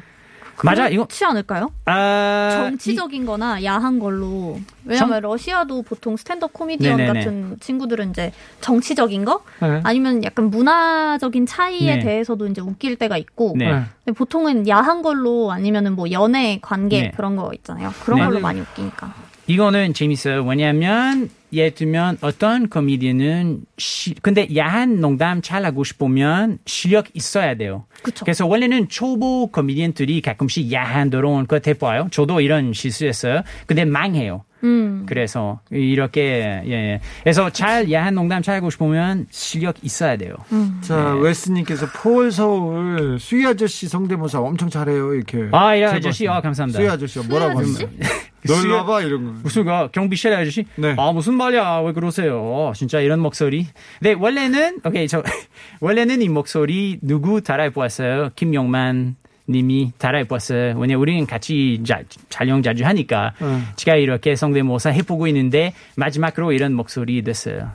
맞아 0.64 0.88
이거 0.88 1.04
그렇지 1.04 1.26
않을까요? 1.26 1.70
아, 1.84 2.50
정치적인 2.56 3.26
거나 3.26 3.62
야한 3.64 4.00
걸로. 4.00 4.58
왜냐면 4.86 5.22
러시아도 5.22 5.82
보통 5.82 6.16
스탠드업 6.16 6.54
코미디언 6.54 6.96
네네네. 6.96 7.20
같은 7.20 7.58
친구들은 7.60 8.12
이제 8.12 8.32
정치적인 8.62 9.26
거 9.26 9.44
네. 9.62 9.82
아니면 9.84 10.24
약간 10.24 10.50
문화적인 10.50 11.46
차이에 11.46 11.96
네. 11.98 12.00
대해서도 12.00 12.48
이제 12.48 12.62
웃길 12.62 12.96
때가 12.96 13.18
있고 13.18 13.54
네. 13.58 13.66
네. 13.72 13.84
근데 14.06 14.18
보통은 14.18 14.68
야한 14.70 15.02
걸로 15.02 15.52
아니면은 15.52 15.94
뭐 15.94 16.10
연애 16.12 16.60
관계 16.62 17.02
네. 17.02 17.12
그런 17.12 17.36
거 17.36 17.52
있잖아요. 17.54 17.92
그런 18.06 18.20
네. 18.20 18.26
걸로 18.26 18.40
많이 18.40 18.62
웃기니까. 18.62 19.14
이거는 19.48 19.94
재밌어요. 19.94 20.44
왜냐하면 20.46 21.30
예를 21.56 21.72
들면 21.72 22.18
어떤 22.22 22.70
코미디는 22.70 23.62
시, 23.78 24.14
근데 24.16 24.48
야한 24.56 25.00
농담 25.00 25.42
잘 25.42 25.66
하고 25.66 25.84
싶으면 25.84 26.60
실력 26.66 27.08
있어야 27.14 27.56
돼요. 27.56 27.86
그쵸. 28.04 28.26
그래서 28.26 28.46
원래는 28.46 28.90
초보 28.90 29.48
코미디언들이 29.52 30.22
가끔씩 30.22 30.72
야한 30.72 31.10
더러운 31.10 31.48
거 31.48 31.60
해봐요. 31.66 32.08
저도 32.12 32.42
이런 32.42 32.74
실수했어요. 32.74 33.42
근데 33.66 33.86
망해요. 33.86 34.44
음. 34.66 35.06
그래서 35.08 35.60
이렇게 35.72 36.62
예, 36.66 36.72
예. 36.72 37.02
그래서 37.24 37.50
잘 37.50 37.92
야한 37.92 38.16
농담 38.16 38.42
잘 38.42 38.56
하고 38.56 38.70
싶으면 38.70 39.28
실력 39.30 39.76
있어야 39.84 40.18
돼요. 40.18 40.34
자, 40.82 41.16
웨스님께서 41.16 41.88
폴 41.94 42.32
서울 42.32 43.18
수희 43.20 43.46
아저씨 43.46 43.88
성대모사 43.88 44.40
엄청 44.42 44.70
잘해요. 44.70 45.14
이렇게. 45.14 45.48
아, 45.52 45.76
이 45.76 45.80
제보했어요. 45.80 45.98
아저씨, 45.98 46.28
아, 46.28 46.42
감사합니다. 46.42 46.80
수희 46.80 46.90
아저씨가 46.90 47.28
뭐라고 47.28 47.60
아저씨? 47.60 47.84
하나요? 47.84 48.00
놀러 48.48 48.76
와봐 48.78 49.02
이런 49.02 49.26
거. 49.26 49.32
무슨 49.44 49.66
그 49.66 49.90
경비실 49.92 50.32
아저씨? 50.34 50.66
네. 50.76 50.96
아 51.00 51.12
무슨 51.12 51.34
말이야? 51.36 51.80
왜 51.80 51.94
그러세요? 51.94 52.72
진짜 52.76 53.00
이런 53.00 53.20
목소리. 53.20 53.68
네 54.02 54.14
원래는 54.14 54.82
오케이 54.86 55.08
저 55.08 55.24
원래는 55.82 56.22
이 56.22 56.30
목소리 56.30 57.00
누구 57.02 57.42
따라해 57.42 57.72
보았어요? 57.72 58.30
김용만 58.36 59.16
님이 59.48 59.92
따라해 59.98 60.24
보았어요. 60.26 60.78
왜냐 60.78 60.98
우리는 60.98 61.26
같이 61.26 61.82
자, 61.86 62.02
촬영 62.30 62.64
자주 62.64 62.84
하니까 62.86 63.34
응. 63.42 63.64
제가 63.76 63.98
이렇게 63.98 64.36
성대모사 64.36 64.90
해보고 64.90 65.28
있는데 65.28 65.74
마지막으로 65.96 66.52
이런 66.52 66.74
목소리 66.74 67.22
됐어요. 67.24 67.72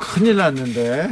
큰일 0.00 0.36
났는데. 0.36 1.08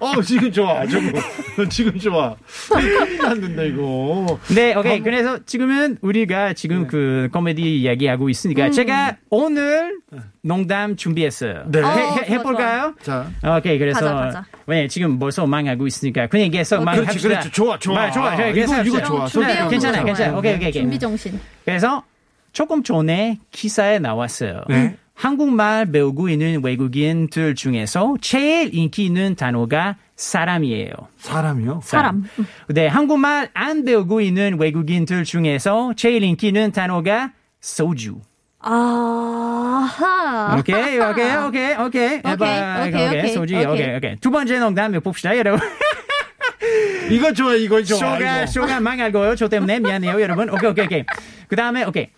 어 0.00 0.22
지금 0.22 0.52
좋아 0.52 0.86
저거 0.86 1.06
지금 1.70 1.98
좋아 1.98 2.34
큰일 2.68 3.18
났는데 3.18 3.68
이거 3.68 4.38
네, 4.54 4.74
오케이. 4.74 5.00
그래서 5.00 5.38
지금은 5.44 5.98
우리가 6.00 6.52
지금 6.52 6.86
그 6.86 7.28
코미디 7.32 7.80
이야기하고 7.80 8.28
있으니까 8.28 8.70
제가 8.70 9.16
오늘 9.30 9.98
농담 10.42 10.96
준비했어요. 10.96 11.64
네. 11.68 11.80
해, 11.80 11.84
어, 11.84 11.88
해, 11.90 11.96
좋아, 11.96 12.22
해볼까요? 12.24 12.94
자 13.02 13.30
오케이, 13.58 13.78
그래서 13.78 14.00
가자, 14.00 14.14
가자. 14.14 14.44
왜 14.66 14.88
지금 14.88 15.18
벌써 15.18 15.46
망하고 15.46 15.86
있으니까 15.86 16.26
그냥 16.28 16.50
계속 16.50 16.78
그렇지 16.80 16.84
망합시다. 17.00 17.28
그렇지 17.28 17.50
좋아 17.50 17.78
좋아 17.78 17.94
말, 17.94 18.12
좋아, 18.12 18.36
좋아. 18.36 18.46
이거 18.48 18.82
이거. 18.82 19.26
좋아 19.28 19.46
네, 19.46 19.60
거 19.60 19.68
괜찮아. 19.68 20.04
괜찮아. 20.04 20.36
오케이, 20.38 20.54
오케이, 20.54 20.68
오케이. 20.68 20.82
준비 20.82 20.98
정신. 20.98 21.38
그래서 21.64 22.04
조금 22.52 22.82
전에 22.82 23.38
기사에 23.50 23.98
나왔어요. 23.98 24.62
네. 24.68 24.96
한국말 25.18 25.86
배우고 25.90 26.28
있는 26.28 26.62
외국인들 26.62 27.56
중에서 27.56 28.14
제일 28.20 28.72
인기 28.72 29.04
있는 29.04 29.34
단어가 29.34 29.96
사람이에요. 30.14 30.92
사람이요 31.18 31.80
사람. 31.82 32.22
네, 32.68 32.86
한국말 32.86 33.50
안 33.52 33.84
배우고 33.84 34.20
있는 34.20 34.60
외국인들 34.60 35.24
중에서 35.24 35.92
제일 35.96 36.22
인기 36.22 36.46
있는 36.46 36.70
단어가 36.70 37.32
소주. 37.60 38.20
아하. 38.60 40.56
오케이, 40.56 40.98
오케이, 41.00 41.34
오케이, 41.48 41.74
오케이. 41.74 42.20
해봐. 42.24 42.86
오케이, 42.86 43.08
오케이, 43.08 43.32
소주. 43.32 43.56
오케이. 43.56 43.66
오케이, 43.66 43.96
오케이. 43.96 44.16
두 44.20 44.30
번째 44.30 44.60
농담 44.60 44.92
봅시다, 45.00 45.36
여러분. 45.36 45.58
이거 47.10 47.32
좋아 47.32 47.54
이거 47.54 47.82
좋아 47.82 47.98
쇼가, 47.98 48.42
이거. 48.42 48.46
쇼가 48.46 48.78
망할거요. 48.80 49.34
저 49.34 49.48
때문에 49.48 49.80
미안해요, 49.80 50.20
여러분. 50.20 50.48
오케이, 50.48 50.70
오케이, 50.70 50.84
오케이. 50.84 51.04
그 51.48 51.56
다음에, 51.56 51.82
오케이. 51.82 52.08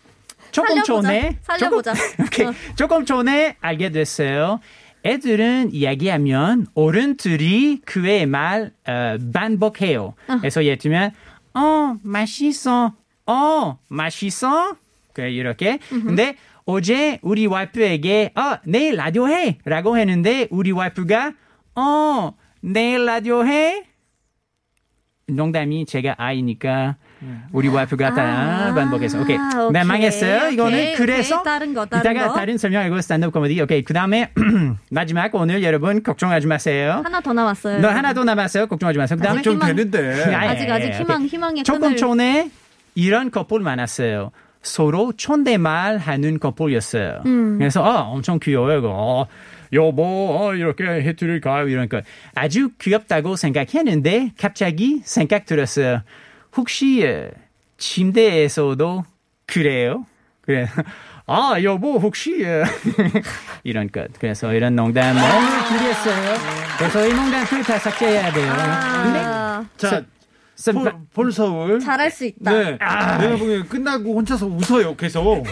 조금. 0.52 0.82
전에. 0.82 1.38
살려보자. 1.42 1.94
조금, 1.94 2.24
오케이. 2.26 2.46
어. 2.46 2.54
조금 2.76 3.04
전에 3.04 3.56
알게 3.60 3.90
됐어요. 3.90 4.60
애들은 5.04 5.72
이야기하면 5.72 6.66
어른들이 6.74 7.80
그의 7.86 8.26
말 8.26 8.72
어, 8.86 9.16
반복해요. 9.32 10.14
그래서 10.40 10.62
예를 10.64 10.76
들면 10.76 11.12
어 11.54 11.96
맛있어, 12.02 12.94
어 13.26 13.78
맛있어. 13.88 14.76
그래 15.14 15.30
이렇게. 15.30 15.78
근데 15.88 16.36
어제 16.66 17.18
우리 17.22 17.46
와이프에게 17.46 18.32
어 18.36 18.58
내일 18.66 18.96
라디오 18.96 19.26
해라고 19.28 19.96
했는데 19.96 20.46
우리 20.50 20.70
와이프가 20.70 21.32
어 21.76 22.34
내일 22.60 23.06
라디오 23.06 23.46
해. 23.46 23.84
농담이 25.28 25.86
제가 25.86 26.16
아이니까 26.18 26.96
우리 27.52 27.68
와이프가 27.68 28.14
다 28.14 28.72
반복해서 28.74 29.20
오케이. 29.20 29.36
네 29.36 29.44
오케이, 29.68 29.84
망했어요. 29.84 30.50
이거는 30.50 30.72
오케이, 30.72 30.94
그래서 30.94 31.36
오케이. 31.40 31.44
다른 31.44 31.74
거, 31.74 31.86
다른 31.86 32.12
이따가 32.12 32.28
거. 32.28 32.34
다른 32.34 32.58
설명하고 32.58 33.00
스탠드업 33.00 33.32
코미디. 33.32 33.60
오케이. 33.60 33.82
그다음에 33.82 34.32
마지막 34.90 35.34
오늘 35.34 35.62
여러분 35.62 36.02
걱정하지 36.02 36.46
마세요. 36.46 37.02
하나 37.04 37.20
더 37.20 37.32
남았어요. 37.32 37.80
너 37.80 37.88
하나 37.88 38.12
더 38.14 38.24
남았어요. 38.24 38.66
걱정하지 38.68 38.98
마세요. 38.98 39.18
그다음에 39.18 39.42
좀 39.42 39.58
되는데 39.58 40.34
아니, 40.34 40.48
아직 40.48 40.70
아직 40.70 40.92
희망 40.94 41.24
희망의 41.24 41.64
조금 41.64 41.80
끈을 41.80 41.96
전에 41.96 42.50
이런 42.94 43.30
커플 43.30 43.60
많았어요. 43.60 44.30
서로 44.62 45.12
촌대말 45.16 45.98
하는 45.98 46.38
커플이었어요. 46.38 47.22
음. 47.26 47.58
그래서 47.58 47.82
어, 47.82 48.10
엄청 48.12 48.38
귀여워요. 48.40 48.78
이거. 48.78 48.90
어, 48.92 49.26
여보 49.72 50.02
어, 50.40 50.54
이렇게 50.54 50.84
해드릴까요? 50.84 51.68
이런 51.68 51.88
거 51.88 52.00
아주 52.34 52.70
귀엽다고 52.80 53.36
생각했는데 53.36 54.32
갑자기 54.38 55.00
생각 55.04 55.46
들었어요. 55.46 56.02
혹시 56.56 57.04
어, 57.06 57.30
침대에서도 57.78 59.04
그래요? 59.46 60.06
그래. 60.42 60.66
아 61.26 61.56
여보 61.62 61.98
혹시 61.98 62.44
어, 62.44 62.64
이런 63.62 63.90
것. 63.90 64.08
그래서 64.18 64.52
이런 64.52 64.74
농담 64.74 65.16
오늘 65.16 65.66
준비했어요. 65.68 66.34
그래서 66.78 67.06
이 67.06 67.12
농담들 67.14 67.62
다 67.62 67.78
삭제해야 67.78 68.32
돼요. 68.32 68.52
아, 68.52 69.64
자 69.76 70.02
선- 70.56 70.74
폴, 70.74 70.92
폴서울 71.14 71.80
잘할 71.80 72.10
수 72.10 72.24
있다. 72.26 72.50
네 72.52 72.72
내가 72.72 73.36
보기엔 73.36 73.66
끝나고 73.68 74.14
혼자서 74.16 74.46
웃어요 74.46 74.96
계속 74.96 75.44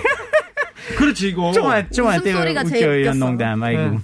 그렇지 0.96 1.28
이거 1.28 1.52
좋아, 1.52 1.87
좋아. 1.90 2.16
웃음소리가 2.16 2.64
제일 2.64 2.82
이런 3.00 3.14
웃겼어. 3.16 3.26
농담. 3.26 3.62
아이고. 3.62 3.82
네. 3.82 3.98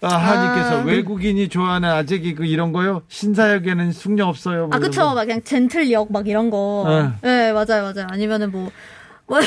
아, 0.00 0.08
하님께서 0.08 0.80
아. 0.80 0.84
외국인이 0.84 1.48
좋아하는 1.48 1.88
아재 1.88 2.18
개그 2.20 2.44
이런 2.44 2.72
거요? 2.72 3.02
신사역에는 3.08 3.92
숙녀 3.92 4.26
없어요. 4.26 4.66
뭐 4.68 4.76
아, 4.76 4.78
그쵸. 4.78 5.14
막 5.14 5.24
그냥 5.24 5.42
gentle역 5.42 6.12
막 6.12 6.28
이런 6.28 6.50
거. 6.50 7.12
네. 7.22 7.28
네, 7.28 7.52
맞아요, 7.52 7.82
맞아요. 7.92 8.06
아니면은 8.10 8.50
뭐, 8.52 8.70
뭐, 9.26 9.38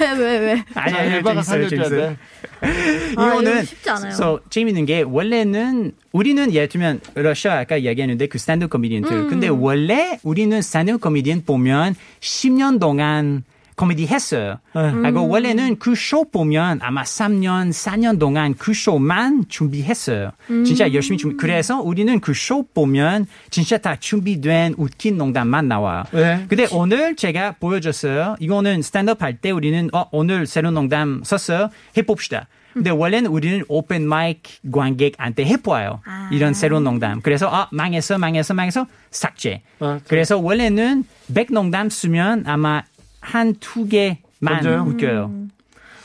왜, 0.00 0.12
왜, 0.18 0.38
왜. 0.38 0.64
아니, 0.74 0.92
자, 0.92 0.98
아니, 0.98 1.14
에바가 1.14 1.42
살려줘야. 1.42 1.88
돼. 1.88 2.16
아, 2.60 2.68
이거는 3.12 3.52
이거 3.52 3.62
쉽지 3.64 3.90
않아요. 3.90 4.12
so, 4.12 4.40
재밌는 4.50 4.84
게 4.84 5.00
원래는 5.02 5.92
우리는 6.12 6.52
예를 6.52 6.68
들면 6.68 7.00
러시아 7.14 7.58
아까 7.60 7.76
이야기했는데 7.76 8.26
그 8.26 8.38
스탠드 8.38 8.68
코미디언들 8.68 9.12
음. 9.12 9.28
근데 9.28 9.48
원래 9.48 10.18
우리는 10.24 10.60
스탠드 10.60 10.98
코미디언 10.98 11.44
보면 11.46 11.94
10년 12.20 12.78
동안 12.80 13.44
코미디 13.80 14.06
했어요. 14.06 14.58
음. 14.76 15.04
하고 15.06 15.26
원래는 15.26 15.78
그 15.78 15.94
쇼 15.96 16.30
보면 16.30 16.80
아마 16.82 17.02
3년, 17.02 17.70
4년 17.70 18.18
동안 18.18 18.54
그 18.58 18.74
쇼만 18.74 19.46
준비했어요. 19.48 20.32
음. 20.50 20.64
진짜 20.64 20.92
열심히 20.92 21.16
준비. 21.16 21.36
그래서 21.38 21.80
우리는 21.80 22.20
그 22.20 22.32
쇼 22.34 22.66
보면 22.74 23.26
진짜 23.50 23.78
다 23.78 23.96
준비된 23.96 24.74
웃긴 24.76 25.16
농담만 25.16 25.66
나와요. 25.68 26.04
네. 26.12 26.44
근데 26.48 26.66
오늘 26.72 27.16
제가 27.16 27.52
보여줬어요. 27.58 28.36
이거는 28.38 28.82
스탠드업 28.82 29.22
할 29.22 29.40
때 29.40 29.50
우리는 29.50 29.88
어, 29.94 30.04
오늘 30.12 30.46
새로운 30.46 30.74
농담 30.74 31.22
썼어요. 31.24 31.70
해봅시다. 31.96 32.46
근데 32.74 32.90
원래는 32.90 33.30
우리는 33.30 33.64
open 33.68 34.06
mic 34.06 34.52
관객한테 34.70 35.44
해보아요. 35.44 36.02
이런 36.30 36.54
새로운 36.54 36.84
농담. 36.84 37.20
그래서 37.20 37.48
아 37.50 37.68
망했어 37.72 38.16
망했어 38.18 38.54
망했어 38.54 38.86
삭제. 39.10 39.62
아, 39.80 39.98
그래서 40.06 40.38
원래는 40.38 41.02
100 41.34 41.52
농담 41.52 41.88
쓰면 41.90 42.44
아마 42.46 42.82
한 43.20 43.54
두 43.60 43.86
개만 43.86 44.16
맞아요. 44.40 44.84
웃겨요. 44.88 45.28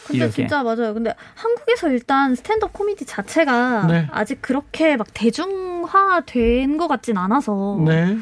근데 0.08 0.18
이렇게. 0.18 0.32
진짜 0.34 0.62
맞아요. 0.62 0.94
근데 0.94 1.14
한국에서 1.36 1.90
일단 1.90 2.36
스탠드업 2.36 2.74
코미디 2.74 3.06
자체가 3.06 3.88
네. 3.88 4.08
아직 4.12 4.42
그렇게 4.42 4.96
막 4.98 5.08
대중화된 5.14 6.78
것 6.78 6.88
같진 6.88 7.18
않아서. 7.18 7.82
네. 7.86 8.18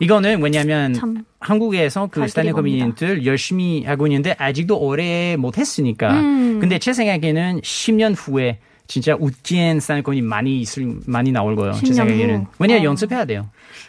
이거는 0.00 0.42
왜냐면 0.42 0.94
참 0.94 1.24
한국에서 1.40 2.06
그 2.06 2.14
local 2.14 2.28
스탠드. 2.28 2.52
코미디언들 2.52 3.26
열심히 3.26 3.84
하고 3.84 4.06
있는데 4.06 4.34
아직도 4.38 4.78
오래 4.78 5.36
못 5.36 5.58
했으니까. 5.58 6.12
음. 6.20 6.58
근데 6.60 6.78
제 6.78 6.92
생각에는 6.92 7.60
10년 7.60 8.14
후에 8.16 8.58
진짜 8.92 9.16
웃긴 9.18 9.80
스탠드 9.80 10.02
코미디 10.02 10.20
많이 10.20 10.60
있을 10.60 10.96
많이 11.06 11.32
나올 11.32 11.56
거예요. 11.56 11.72
제 11.72 11.80
10년 11.86 11.94
생각에는. 11.94 12.40
후. 12.42 12.46
왜냐 12.58 12.76
어. 12.76 12.84
연습해야 12.84 13.24
돼요. 13.24 13.48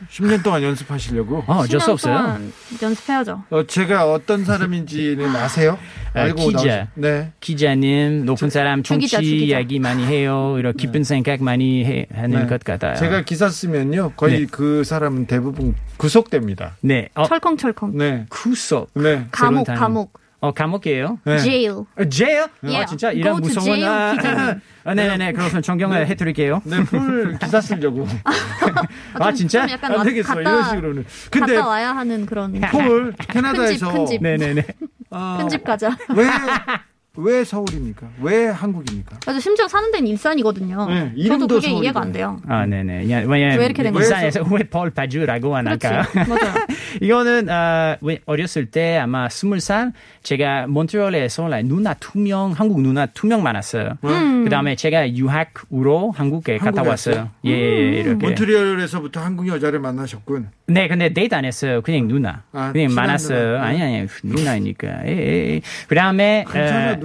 10년 0.10 0.42
동안 0.42 0.64
연습하시려고. 0.64 1.44
어, 1.46 1.56
어쩔 1.58 1.82
수 1.82 1.88
10년 1.88 1.92
없어요. 1.92 2.40
연습해야죠. 2.82 3.44
어, 3.50 3.64
제가 3.68 4.10
어떤 4.10 4.46
사람인지는 4.46 5.26
아세요? 5.36 5.78
아, 6.14 6.22
알고 6.22 6.48
기자. 6.48 6.60
나오시- 6.86 6.88
네. 6.96 7.32
기자님, 7.42 8.24
높은 8.24 8.50
사람 8.50 8.82
정치 8.82 9.08
기자. 9.08 9.20
이야기 9.22 9.80
많이 9.80 10.06
해요. 10.06 10.56
이런 10.58 10.72
깊은 10.74 11.04
생각 11.04 11.44
많이 11.44 11.84
해, 11.84 12.06
하는 12.14 12.40
네. 12.44 12.48
것 12.48 12.64
같아요. 12.64 12.96
제가 12.96 13.24
기사 13.24 13.50
쓰면요. 13.50 14.14
거의 14.16 14.40
네. 14.42 14.48
그 14.50 14.86
사람은 14.86 15.26
대부분 15.28 15.76
구속됩니다. 15.98 16.78
네, 16.80 17.10
어, 17.16 17.26
철컹철컹. 17.28 17.98
네. 17.98 18.26
구속. 18.30 18.90
네. 18.94 19.26
감옥, 19.32 19.66
감옥. 19.68 20.23
어, 20.44 20.52
감옥이에요? 20.52 21.20
네. 21.24 21.38
jail. 21.40 21.86
어, 21.98 22.04
제요? 22.10 22.48
Yeah. 22.62 22.84
아, 22.84 22.86
진짜 22.86 23.12
이런 23.14 23.36
Go 23.38 23.42
to 23.42 23.48
무서운 23.48 23.66
jail, 23.80 23.88
아, 23.90 24.14
기자님. 24.14 24.62
아, 24.84 24.94
네네네. 24.94 25.32
그러면 25.32 25.62
존경을 25.62 26.06
해드릴게요. 26.08 26.62
네, 26.66 26.84
폴 26.84 27.38
기사 27.40 27.62
쓰려고. 27.62 28.06
아, 29.16 29.32
진짜? 29.32 29.62
좀 29.62 29.70
약간 29.70 29.92
안 29.94 29.98
와- 30.00 30.04
되겠어. 30.04 30.28
갔다, 30.28 30.42
이런 30.42 30.64
식으로는. 30.66 31.06
근데 31.32 31.56
갔다 31.56 31.68
와야 31.70 31.96
하는 31.96 32.26
그런 32.26 32.60
폴 32.60 33.14
캐나다에서 33.30 33.86
편집, 33.94 34.22
편집. 34.22 34.22
네네네. 34.22 34.66
어, 35.12 35.38
편집 35.40 35.64
가자. 35.64 35.96
왜 36.14 36.26
왜 37.16 37.44
서울입니까? 37.44 38.08
왜 38.24 38.48
한국입니까? 38.48 39.18
그래서 39.22 39.40
심지어 39.40 39.68
사는 39.68 39.92
데는 39.92 40.08
일산이거든요. 40.08 40.88
네, 40.90 41.00
저도 41.10 41.12
이름도 41.16 41.48
그게 41.48 41.62
서울이고요. 41.68 41.84
이해가 41.84 42.02
안 42.02 42.12
돼요. 42.12 42.40
아, 42.48 42.66
네네. 42.66 43.08
야, 43.12 43.20
왜 43.28 43.40
이렇게 43.66 43.84
된 43.84 43.94
거죠? 43.94 44.06
일산에서 44.06 44.44
왜펄 44.50 44.90
파주라고 44.90 45.52
그렇지. 45.52 45.86
하나까? 45.88 46.10
맞아요. 46.28 46.54
이거는 47.02 47.50
어, 47.52 47.98
왜 48.02 48.18
어렸을 48.26 48.66
때 48.66 48.98
아마 48.98 49.30
스물 49.30 49.60
살 49.62 49.92
제가 50.24 50.66
몬트리올에서 50.66 51.50
누나 51.66 51.94
두 51.94 52.18
명, 52.18 52.52
한국 52.52 52.82
누나 52.82 53.06
두 53.06 53.28
명 53.28 53.44
많았어요. 53.44 53.92
음. 54.06 54.44
그 54.44 54.50
다음에 54.50 54.76
제가 54.76 55.14
유학으로 55.16 56.12
한국에 56.12 56.58
갔다 56.58 56.68
한국에 56.70 56.90
왔어요. 56.90 57.16
왔어요? 57.16 57.32
예, 57.46 57.52
예, 57.52 58.00
이렇게. 58.00 58.26
몬트리올에서부터 58.26 59.22
한국 59.22 59.48
여자를 59.48 59.80
만나셨군. 59.80 60.50
네, 60.66 60.88
근데 60.88 61.14
데이트 61.14 61.36
안 61.36 61.46
했어요. 61.46 61.82
그냥 61.82 62.08
누나. 62.08 62.42
아, 62.54 62.72
그냥 62.72 62.94
많았어요. 62.96 63.52
누나. 63.58 63.64
아니, 63.66 63.82
아니, 63.84 64.08
누나니까. 64.24 64.88
예, 65.08 65.12
예. 65.12 65.62
그 65.88 65.94
다음에. 65.94 66.44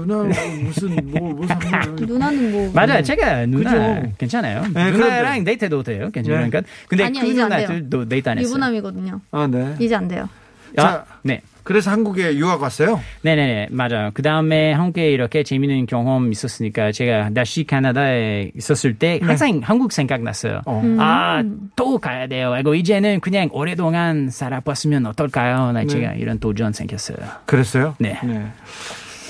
누나 0.07 0.23
무슨 0.63 0.97
뭐 1.11 1.33
무슨 1.35 1.57
누나는 2.07 2.53
뭐 2.53 2.71
맞아요. 2.73 3.03
제가 3.03 3.47
누나 3.47 3.71
그죠. 4.03 4.13
괜찮아요. 4.19 4.63
네, 4.73 4.91
누나랑 4.93 5.19
그런데. 5.43 5.45
데이트도 5.45 5.83
돼요. 5.83 6.11
괜찮아요. 6.13 6.45
네. 6.45 6.51
그러니까 6.51 6.73
근데 6.89 7.05
아니요, 7.05 7.23
그 7.23 7.29
이제 7.29 7.43
안 7.43 7.49
돼요. 7.49 7.61
누나들도 7.69 8.09
데이트 8.09 8.29
안 8.29 8.39
했어요. 8.39 8.49
유부남이거든요. 8.51 9.21
아 9.33 9.47
네. 9.51 9.75
이제 9.81 9.95
안 9.95 10.07
돼요. 10.09 10.29
아, 10.77 10.83
자. 10.83 11.05
네. 11.23 11.41
그래서 11.65 11.91
한국에 11.91 12.35
유학 12.37 12.63
왔어요. 12.63 12.99
네네네, 13.21 13.69
맞아요. 13.73 14.11
그 14.15 14.23
다음에 14.23 14.73
한국에 14.73 15.11
이렇게 15.11 15.43
재미있는 15.43 15.85
경험 15.85 16.33
있었으니까 16.33 16.93
제가 16.93 17.29
다시 17.35 17.65
캐나다에 17.65 18.53
있었을 18.57 18.95
때 18.95 19.21
항상 19.23 19.61
한국 19.63 19.93
생각났어요. 19.93 20.63
어. 20.65 20.83
아, 20.99 21.43
또 21.77 21.99
가야 21.99 22.27
돼요. 22.27 22.55
이거 22.59 22.75
이제는 22.75 23.21
그냥 23.21 23.51
오랫동안 23.53 24.31
살아봤으면 24.31 25.05
어떨까요? 25.07 25.73
나 25.73 25.85
제가 25.85 26.13
이런 26.15 26.39
도전 26.39 26.73
생겼어요. 26.73 27.19
그랬어요? 27.45 27.95
네. 27.99 28.19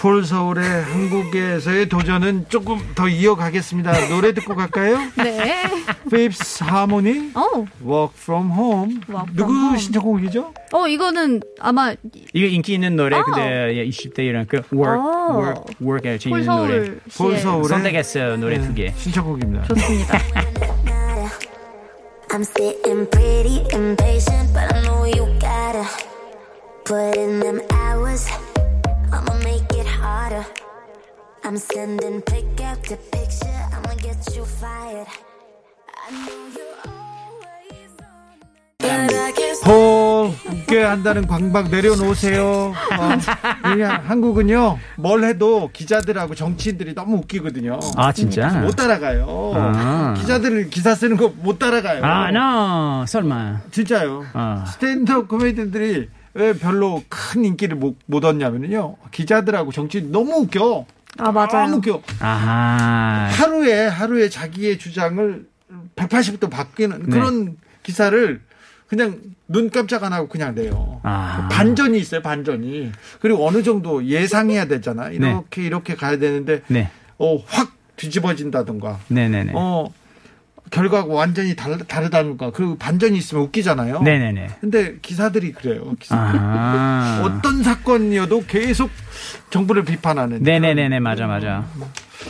폴 0.01 0.25
서울의 0.25 0.65
한국에서의 0.85 1.89
도전은 1.89 2.47
조금 2.49 2.79
더 2.95 3.09
이어가겠습니다. 3.09 4.09
노래 4.09 4.33
듣고 4.33 4.55
갈까요? 4.55 4.97
네. 5.17 5.65
Fifth 6.07 6.63
Harmony, 6.65 7.33
어, 7.35 7.65
Work 7.85 8.15
From 8.17 8.53
Home. 8.53 9.01
누구 9.35 9.53
from 9.53 9.57
home. 9.57 9.79
신청곡이죠? 9.79 10.55
어 10.73 10.87
이거는 10.87 11.41
아마 11.59 11.95
이거 12.33 12.47
인기 12.47 12.75
있는 12.75 12.95
노래, 12.95 13.17
아. 13.17 13.23
근데 13.25 13.85
20대 13.89 14.21
이런 14.21 14.47
그 14.47 14.63
work, 14.73 15.01
아. 15.01 15.37
work, 15.37 15.75
work에 15.83 16.11
폴 16.11 16.19
재밌는 16.19 16.47
노래. 16.47 16.85
서울 17.11 17.33
폴 17.33 17.39
서울의 17.39 17.69
선택했어요, 17.69 18.37
노래 18.37 18.61
두 18.61 18.73
개. 18.75 18.93
신청곡입니다. 18.97 19.65
좋습니다. 19.65 20.19
I'm 22.31 22.43
sitting 22.43 23.07
pretty 23.11 23.65
impatient, 23.75 24.53
but 24.53 24.73
I 24.73 24.83
know 24.83 25.05
you 25.07 25.27
gotta 25.41 25.83
put 26.85 27.17
in 27.19 27.41
them 27.41 27.61
hours. 27.73 28.29
I'ma 29.11 29.35
make 29.43 29.65
it. 29.73 29.78
I'm 31.49 31.57
sending 31.57 32.21
pick 32.29 32.45
after 32.61 32.97
picture. 33.11 33.49
I'ma 33.73 33.95
get 34.03 34.21
you 34.37 34.45
fired. 34.45 35.09
I 35.97 36.11
know 36.13 36.45
you're 36.53 36.77
always 36.85 37.93
on, 38.05 38.37
but 38.81 39.15
I 39.15 39.33
can't 39.33 39.65
폴 39.65 40.31
함께 40.47 40.83
한다는 40.83 41.27
광박 41.27 41.71
내려놓으세요. 41.71 42.45
어, 42.45 42.75
그냥 43.63 44.03
한국은요 44.05 44.79
뭘 44.97 45.25
해도 45.25 45.71
기자들하고 45.73 46.35
정치인들이 46.35 46.95
너무 46.95 47.17
웃기거든요. 47.17 47.79
아, 47.97 48.13
진짜? 48.13 48.49
못 48.61 48.77
따라가요. 48.77 49.53
아. 49.55 50.15
기자들 50.19 50.69
기사 50.69 50.95
쓰는 50.95 51.17
거 51.17 51.33
못 51.35 51.59
따라가요. 51.59 52.05
아, 52.05 52.29
no, 52.29 53.07
설마. 53.07 53.63
진짜요. 53.71 54.27
아. 54.35 54.67
스탠드업 54.67 55.29
코미디들이 55.29 56.11
왜 56.35 56.53
별로 56.53 57.03
큰 57.09 57.47
인기를 57.47 57.77
못, 57.79 57.97
못 58.05 58.23
얻냐면요. 58.27 58.97
기자들하고 59.11 59.73
정치인 59.73 60.13
너무 60.13 60.35
웃겨. 60.43 60.85
아 61.19 61.33
맞아요. 61.33 61.67
너무 61.67 61.77
웃겨. 61.77 62.03
아하. 62.21 63.29
하루에 63.33 63.87
하루에 63.87 64.29
자기의 64.29 64.79
주장을 64.79 65.47
180도 65.97 66.51
바뀌는 66.51 67.03
네. 67.05 67.11
그런 67.11 67.57
기사를 67.83 68.41
그냥 68.87 69.19
눈 69.47 69.71
깜짝 69.71 70.05
안 70.05 70.13
하고 70.13 70.29
그냥 70.29 70.55
내요. 70.55 71.01
아. 71.03 71.49
반전이 71.51 71.99
있어요, 71.99 72.23
반전이. 72.23 72.93
그리고 73.21 73.47
어느 73.47 73.63
정도 73.63 74.05
예상해야 74.05 74.67
되잖아. 74.67 75.11
이렇게 75.11 75.63
이렇게 75.63 75.95
가야 75.95 76.19
되는데 76.19 76.63
네. 76.69 76.91
어, 77.19 77.37
확 77.47 77.73
뒤집어진다던가. 77.97 79.01
네네네. 79.09 79.53
어, 79.55 79.93
결과가 80.71 81.13
완전히 81.13 81.57
다르, 81.57 81.79
다르다던가. 81.79 82.51
그리고 82.51 82.77
반전이 82.77 83.17
있으면 83.19 83.45
웃기잖아요. 83.45 84.03
네네네. 84.03 84.49
근데 84.61 84.97
기사들이 85.03 85.53
그래요. 85.53 85.95
기사. 85.99 86.17
아. 86.17 87.23
어떤 87.25 87.63
사건이어도 87.63 88.45
계속 88.47 88.91
정부를 89.51 89.85
비판하는. 89.85 90.43
네네네네, 90.43 91.01
맞아, 91.01 91.27
맞아. 91.27 91.67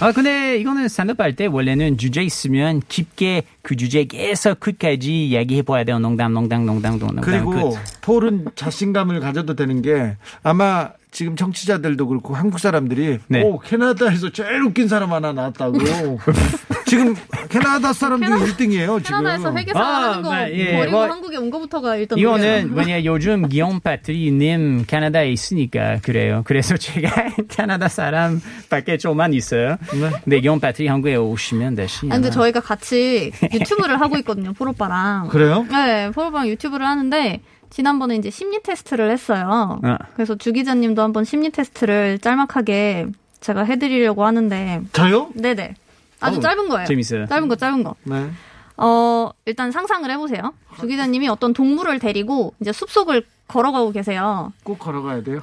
아, 0.00 0.12
근데 0.12 0.58
이거는 0.58 0.88
스탠드업 0.88 1.20
할때 1.20 1.46
원래는 1.46 1.98
주제 1.98 2.22
있으면 2.22 2.82
깊게 2.88 3.42
그 3.62 3.74
주제 3.76 4.04
계속 4.04 4.60
끝까지 4.60 5.26
이야기해 5.28 5.62
봐야 5.62 5.84
돼요. 5.84 5.98
농담, 5.98 6.32
농담, 6.32 6.66
농담, 6.66 6.98
농담. 6.98 7.24
그리고 7.24 7.70
끝. 7.70 7.78
폴은 8.02 8.46
자신감을 8.54 9.20
가져도 9.20 9.54
되는 9.56 9.82
게 9.82 10.16
아마 10.42 10.90
지금 11.10 11.36
청취자들도 11.36 12.06
그렇고 12.06 12.34
한국 12.34 12.60
사람들이 12.60 13.18
네. 13.28 13.42
오 13.42 13.58
캐나다에서 13.58 14.30
제일 14.30 14.62
웃긴 14.62 14.88
사람 14.88 15.12
하나 15.12 15.32
나왔다고 15.32 15.78
지금 16.88 17.14
캐나다 17.48 17.92
사람들이 17.92 18.30
1등이에요 18.30 19.04
지금 19.04 19.18
캐나다에서 19.18 19.52
회계사 19.54 19.78
아, 19.78 20.10
하는 20.10 20.22
거 20.22 20.34
네, 20.34 20.52
예, 20.54 20.76
버리고 20.76 20.96
뭐, 20.96 21.06
한국에 21.06 21.36
온 21.36 21.50
거부터가 21.50 21.96
일단 21.96 22.18
이거는. 22.18 22.74
뭐냐 22.74 23.04
요즘 23.04 23.48
기욤 23.48 23.80
패트리님 23.80 24.84
캐나다에 24.86 25.30
있으니까 25.30 25.98
그래요. 26.02 26.42
그래서 26.46 26.76
제가 26.78 27.10
캐나다 27.48 27.88
사람밖에 27.88 28.98
좀만 28.98 29.34
있어요. 29.34 29.76
근데 30.24 30.40
기욤 30.40 30.60
패트리 30.60 30.88
한국에 30.88 31.16
오시면 31.16 31.74
다시. 31.76 32.00
아니, 32.02 32.10
근데 32.10 32.30
저희가 32.30 32.60
같이 32.60 33.32
유튜브를 33.52 34.00
하고 34.00 34.16
있거든요, 34.18 34.52
폴 34.52 34.71
오빠랑. 34.71 35.28
그래요? 35.28 35.66
네, 35.70 36.10
폴 36.10 36.21
오빠랑 36.21 36.48
유튜브를 36.48 36.86
하는데, 36.86 37.40
지난번에 37.70 38.16
이제 38.16 38.30
심리 38.30 38.62
테스트를 38.62 39.10
했어요. 39.10 39.78
아. 39.82 39.98
그래서 40.14 40.36
주 40.36 40.52
기자님도 40.52 41.02
한번 41.02 41.24
심리 41.24 41.50
테스트를 41.50 42.18
짤막하게 42.18 43.06
제가 43.40 43.64
해드리려고 43.64 44.24
하는데, 44.24 44.80
저요? 44.92 45.30
네네. 45.34 45.74
아주 46.20 46.40
짧은 46.40 46.68
거예요. 46.68 46.86
재밌어요. 46.86 47.26
짧은 47.26 47.48
거, 47.48 47.56
짧은 47.56 47.84
거. 47.84 47.94
네. 48.04 48.30
어, 48.76 49.30
일단 49.44 49.70
상상을 49.72 50.08
해보세요. 50.10 50.54
주 50.80 50.86
기자님이 50.86 51.28
어떤 51.28 51.52
동물을 51.52 51.98
데리고 51.98 52.54
이제 52.60 52.72
숲속을 52.72 53.24
걸어가고 53.48 53.92
계세요. 53.92 54.52
꼭 54.62 54.78
걸어가야 54.78 55.22
돼요. 55.22 55.40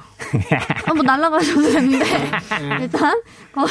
한번 0.86 1.04
날아가셔도 1.06 1.60
되는데, 1.62 2.04
일단, 2.80 3.20
거- 3.52 3.66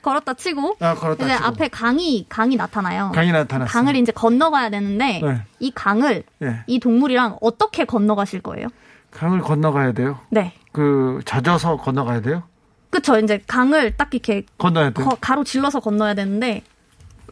걸었다 0.00 0.32
치고, 0.34 0.76
아 0.80 0.94
걸었다 0.94 1.24
이제 1.24 1.34
치고. 1.34 1.46
앞에 1.46 1.68
강이, 1.68 2.24
강이 2.28 2.56
나타나요. 2.56 3.10
강이 3.14 3.32
나타났어요. 3.32 3.70
강을 3.72 3.96
이제 3.96 4.12
건너가야 4.12 4.70
되는데, 4.70 5.20
네. 5.22 5.42
이 5.58 5.70
강을 5.74 6.22
네. 6.38 6.60
이 6.66 6.78
동물이랑 6.78 7.38
어떻게 7.42 7.84
건너가실 7.84 8.40
거예요? 8.40 8.68
강을 9.10 9.40
건너가야 9.40 9.92
돼요. 9.92 10.20
네. 10.30 10.54
그 10.72 11.20
젖어서 11.26 11.76
건너가야 11.76 12.20
돼요. 12.22 12.44
그쵸. 12.90 13.18
이제 13.18 13.40
강을 13.46 13.96
딱 13.96 14.12
이렇게 14.12 14.44
건너야 14.58 14.90
돼요. 14.90 15.06
거- 15.08 15.16
가로 15.20 15.44
질러서 15.44 15.80
건너야 15.80 16.14
되는데, 16.14 16.62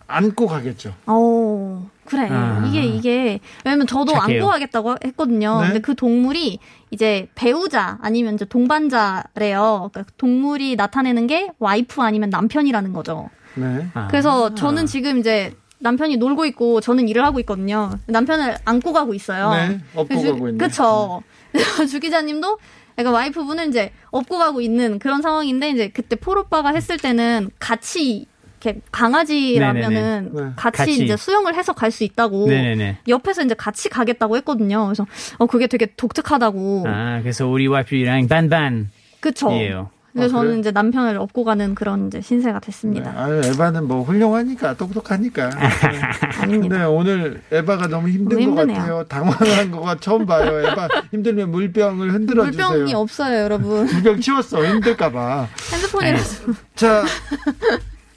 안고 0.07 0.47
가겠죠. 0.47 0.95
어, 1.07 1.91
그래. 2.07 2.29
아. 2.31 2.65
이게, 2.67 2.83
이게, 2.83 3.41
왜냐면 3.65 3.87
저도 3.87 4.13
착해요. 4.13 4.43
안고 4.45 4.51
가겠다고 4.53 4.97
했거든요. 5.05 5.61
네. 5.61 5.67
근데 5.67 5.81
그 5.81 5.95
동물이 5.95 6.59
이제 6.91 7.29
배우자 7.35 7.99
아니면 8.01 8.35
이제 8.35 8.47
동반자래요. 8.47 9.91
그러니까 9.93 10.05
동물이 10.17 10.77
나타내는 10.77 11.27
게 11.27 11.51
와이프 11.59 12.01
아니면 12.01 12.31
남편이라는 12.31 12.93
거죠. 12.95 13.29
네. 13.57 13.87
아. 13.95 14.09
그래서 14.09 14.55
저는 14.55 14.87
지금 14.87 15.19
이제 15.19 15.55
남편이 15.81 16.17
놀고 16.17 16.47
있고 16.47 16.81
저는 16.81 17.07
일을 17.09 17.25
하고 17.25 17.39
있거든요. 17.41 17.91
남편을 18.07 18.57
안고 18.65 18.93
가고 18.93 19.13
있어요. 19.15 19.51
네, 19.53 19.79
업고 19.95 20.23
가고 20.23 20.49
있네. 20.49 20.59
그쵸. 20.59 21.23
주 21.89 22.01
기자님도 22.01 22.59
약간 22.99 23.13
와이프분은 23.13 23.69
이제 23.69 23.93
업고 24.11 24.39
가고 24.39 24.61
있는 24.61 24.99
그런 24.99 25.23
상황인데 25.23 25.71
이제 25.71 25.89
그때 25.89 26.17
폴오빠가 26.17 26.71
했을 26.71 26.97
때는 26.99 27.51
같이 27.59 28.27
이렇게 28.61 28.81
강아지라면은 28.91 30.31
네네네. 30.33 30.47
네. 30.49 30.53
같이, 30.57 30.77
같이. 30.79 31.05
이제 31.05 31.17
수영을 31.17 31.55
해서 31.55 31.73
갈 31.73 31.93
수 31.93 32.03
있다고 32.05 32.49
네네네. 32.49 32.99
옆에서 33.07 33.43
이제 33.45 33.55
같이 33.55 33.89
가겠다고 33.89 34.37
했거든요. 34.39 34.85
그래서 34.87 35.07
어 35.39 35.47
그게 35.47 35.69
되게 35.69 35.87
독특하다고. 35.97 36.85
아, 36.89 37.21
그래서 37.23 37.47
우리 37.47 37.67
와이프랑 37.69 38.27
반반. 38.27 38.91
그쵸. 39.21 39.51
이에 39.53 39.75
요. 40.19 40.21
그래서 40.21 40.39
아? 40.39 40.43
저는 40.43 40.59
이제 40.61 40.71
남편을 40.71 41.17
업고 41.19 41.45
가는 41.45 41.75
그런 41.75 42.09
이제 42.09 42.21
신세가 42.21 42.61
네. 42.61 42.67
됐습니다. 42.67 43.13
아유, 43.17 43.41
에바는 43.45 43.87
뭐 43.89 44.03
훌륭하니까 44.03 44.75
똑똑하니까. 44.75 45.51
네. 45.51 46.01
아닙니다. 46.41 46.77
근데 46.79 46.85
오늘 46.85 47.43
에바가 47.51 47.87
너무 47.89 48.09
힘든 48.09 48.39
너무 48.41 48.55
것. 48.55 48.67
같아요. 48.67 49.05
당황한 49.09 49.71
거가 49.71 49.97
처음 50.01 50.27
봐요. 50.27 50.61
에바 50.67 50.89
힘들면 51.13 51.51
물병을 51.51 52.13
흔들어 52.13 52.45
물병이 52.45 52.79
주세요. 52.87 52.99
없어요, 52.99 53.39
여러분. 53.45 53.87
물병 53.93 54.21
치웠어. 54.21 54.65
힘들까봐. 54.65 55.49
핸드폰이라서. 55.73 56.53
자, 56.75 57.05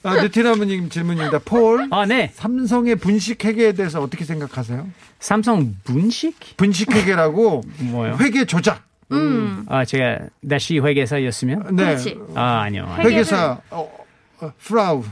아, 0.03 0.15
느티나무님 0.21 0.89
질문입니다. 0.89 1.39
폴, 1.45 1.87
아, 1.91 2.05
네. 2.05 2.31
삼성의 2.33 2.95
분식 2.95 3.45
회계에 3.45 3.73
대해서 3.73 4.01
어떻게 4.01 4.25
생각하세요? 4.25 4.87
삼성 5.19 5.75
분식? 5.83 6.57
분식 6.57 6.91
회계라고 6.91 7.61
뭐요? 7.91 8.17
회계 8.19 8.45
조작. 8.45 8.81
음. 9.11 9.65
아, 9.67 9.85
제가 9.85 10.19
다시 10.49 10.79
회계사였으면? 10.79 11.75
네. 11.75 11.83
그렇지. 11.83 12.17
아, 12.35 12.61
아니요. 12.61 12.93
회계사 12.99 13.59
어, 13.69 14.05
어, 14.39 14.51
프라우. 14.59 15.03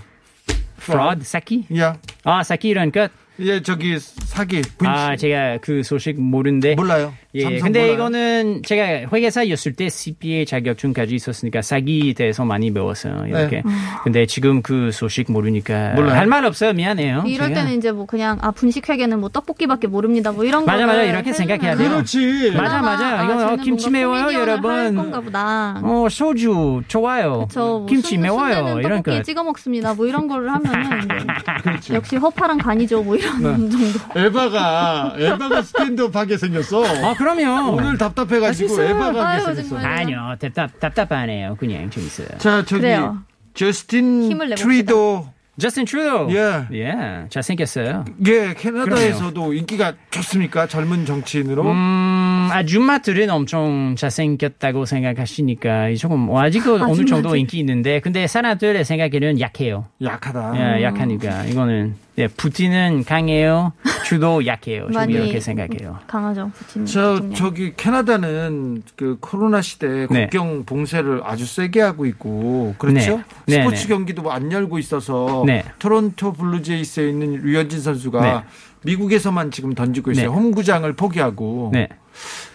fraud, 0.81 1.23
사기? 1.25 1.65
야. 1.77 1.97
아, 2.23 2.41
사기 2.43 2.69
이런 2.69 2.91
것? 2.91 3.12
예, 3.39 3.62
저기 3.62 3.97
사기. 3.99 4.62
분실. 4.77 4.88
아, 4.88 5.15
제가 5.15 5.57
그 5.62 5.83
소식 5.83 6.19
모르는데. 6.19 6.75
몰라요. 6.75 7.13
예, 7.35 7.43
삼성 7.43 7.59
근데? 7.65 7.93
이거는 7.93 8.63
제가 8.65 9.07
회계사였을 9.15 9.73
때 9.73 9.87
CPA 9.87 10.47
자격증까지 10.47 11.13
있었으니까 11.13 11.61
사기에 11.61 12.13
대해서 12.13 12.43
많이 12.43 12.73
배웠어요. 12.73 13.25
이렇게. 13.27 13.61
근데 14.03 14.25
지금 14.25 14.63
그 14.63 14.91
소식 14.91 15.31
모르니까. 15.31 15.93
할 15.95 16.25
말 16.25 16.43
없어요. 16.45 16.73
미안해요. 16.73 17.23
이럴 17.27 17.49
제가. 17.49 17.61
때는 17.61 17.77
이제 17.77 17.91
뭐 17.91 18.05
그냥 18.07 18.37
아 18.41 18.49
분식회계는 18.51 19.19
뭐 19.19 19.29
떡볶이밖에 19.29 19.87
모릅니다. 19.87 20.31
뭐 20.31 20.43
이런 20.43 20.65
맞아, 20.65 20.85
거를 20.85 20.87
맞아. 20.87 21.03
이렇게 21.03 21.33
생각해야 21.33 21.75
돼요. 21.75 21.89
그렇지. 21.89 22.51
맞아, 22.55 22.81
맞아. 22.81 23.23
이거 23.23 23.37
쟤는 23.39 23.57
김치 23.63 23.89
매워요, 23.91 24.33
여러분. 24.33 24.95
건가 24.95 25.19
보다. 25.21 25.79
어, 25.83 26.07
소주 26.09 26.81
좋아요. 26.87 27.47
저 27.51 27.85
김치 27.87 28.17
매워요. 28.17 28.55
순대는 28.55 28.83
이런 28.83 29.03
거. 29.03 29.21
찍어 29.21 29.43
먹습니다. 29.43 29.93
뭐 29.93 30.07
이런 30.07 30.27
거를 30.27 30.51
하면은 30.51 30.99
이제 31.77 31.93
역시 31.93 32.15
허파랑 32.15 32.57
간이죠. 32.57 33.03
뭐 33.03 33.15
이런 33.15 33.37
네. 33.37 33.43
정도. 33.69 33.77
에바가 34.19 35.15
에바가 35.17 35.61
스탠드업 35.61 36.15
하게 36.15 36.37
생겼어. 36.37 36.83
아, 36.85 37.13
그럼요. 37.19 37.75
오늘 37.75 37.97
답답해가지고. 37.97 38.82
에바가 38.82 39.27
아유. 39.27 39.67
정말. 39.67 39.86
아니요. 39.86 40.36
답답, 40.39 40.79
답답하네요. 40.79 41.58
그냥 41.60 41.89
재밌어요. 41.89 42.27
자, 42.38 42.63
저기 42.63 42.82
그래요. 42.84 43.19
저스틴 43.53 44.23
힘을 44.32 44.49
내봅시다. 44.49 44.63
트리도 44.69 45.27
저스틴 45.60 45.86
트루도. 45.86 46.30
예. 46.36 46.65
예. 46.74 46.95
잘생겼어요. 47.30 48.06
예, 48.28 48.54
캐나다에서도 48.58 49.54
인기가 49.54 49.93
좋습니까? 50.10 50.67
젊은 50.67 51.06
정치인으로. 51.06 51.63
음, 51.69 52.50
아줌마들은 52.52 53.30
엄청 53.30 53.95
잘생겼다고 53.98 54.86
생각하시니까 54.86 55.93
조금 55.95 56.19
뭐 56.19 56.41
아직도 56.41 56.76
어느 56.76 57.06
정도 57.06 57.36
인기 57.36 57.60
있는데 57.60 58.00
근데 58.00 58.28
사람들의 58.28 58.84
생각에는 58.86 59.39
약해요. 59.39 59.86
약하다. 60.02 60.54
예, 60.80 60.84
약하니까 60.84 61.45
이거는 61.45 61.95
예, 62.17 62.28
푸틴은 62.28 63.06
강해요. 63.06 63.72
주도 64.04 64.45
약해요. 64.45 64.89
좀 64.91 65.10
이렇게 65.10 65.39
생각해요. 65.39 66.00
강하죠. 66.08 66.52
푸틴 66.54 66.86
저 66.86 67.13
대통령. 67.13 67.36
저기 67.36 67.74
캐나다는 67.78 68.84
그 68.95 69.17
코로나 69.22 69.62
시대 69.62 70.08
네. 70.10 70.24
국경 70.24 70.65
봉쇄를 70.65 71.22
아주 71.24 71.45
세게 71.45 71.80
하고 71.80 72.06
있고 72.06 72.76
그렇죠? 72.78 73.17
네. 73.45 73.58
네, 73.58 73.63
스포츠 73.63 73.84
네. 73.84 73.88
경기도 73.88 74.22
뭐안 74.22 74.52
열고 74.52 74.80
있어서 74.80 75.43
네. 75.49 75.63
토론토 75.79 76.33
블루제이스에 76.33 77.09
있는 77.09 77.41
류현진 77.43 77.81
선수가 77.81 78.21
네. 78.21 78.43
미국에서만 78.83 79.51
지금 79.51 79.73
던지고 79.75 80.12
있어요. 80.12 80.29
네. 80.29 80.33
홈구장을 80.35 80.91
포기하고 80.93 81.71
네. 81.73 81.88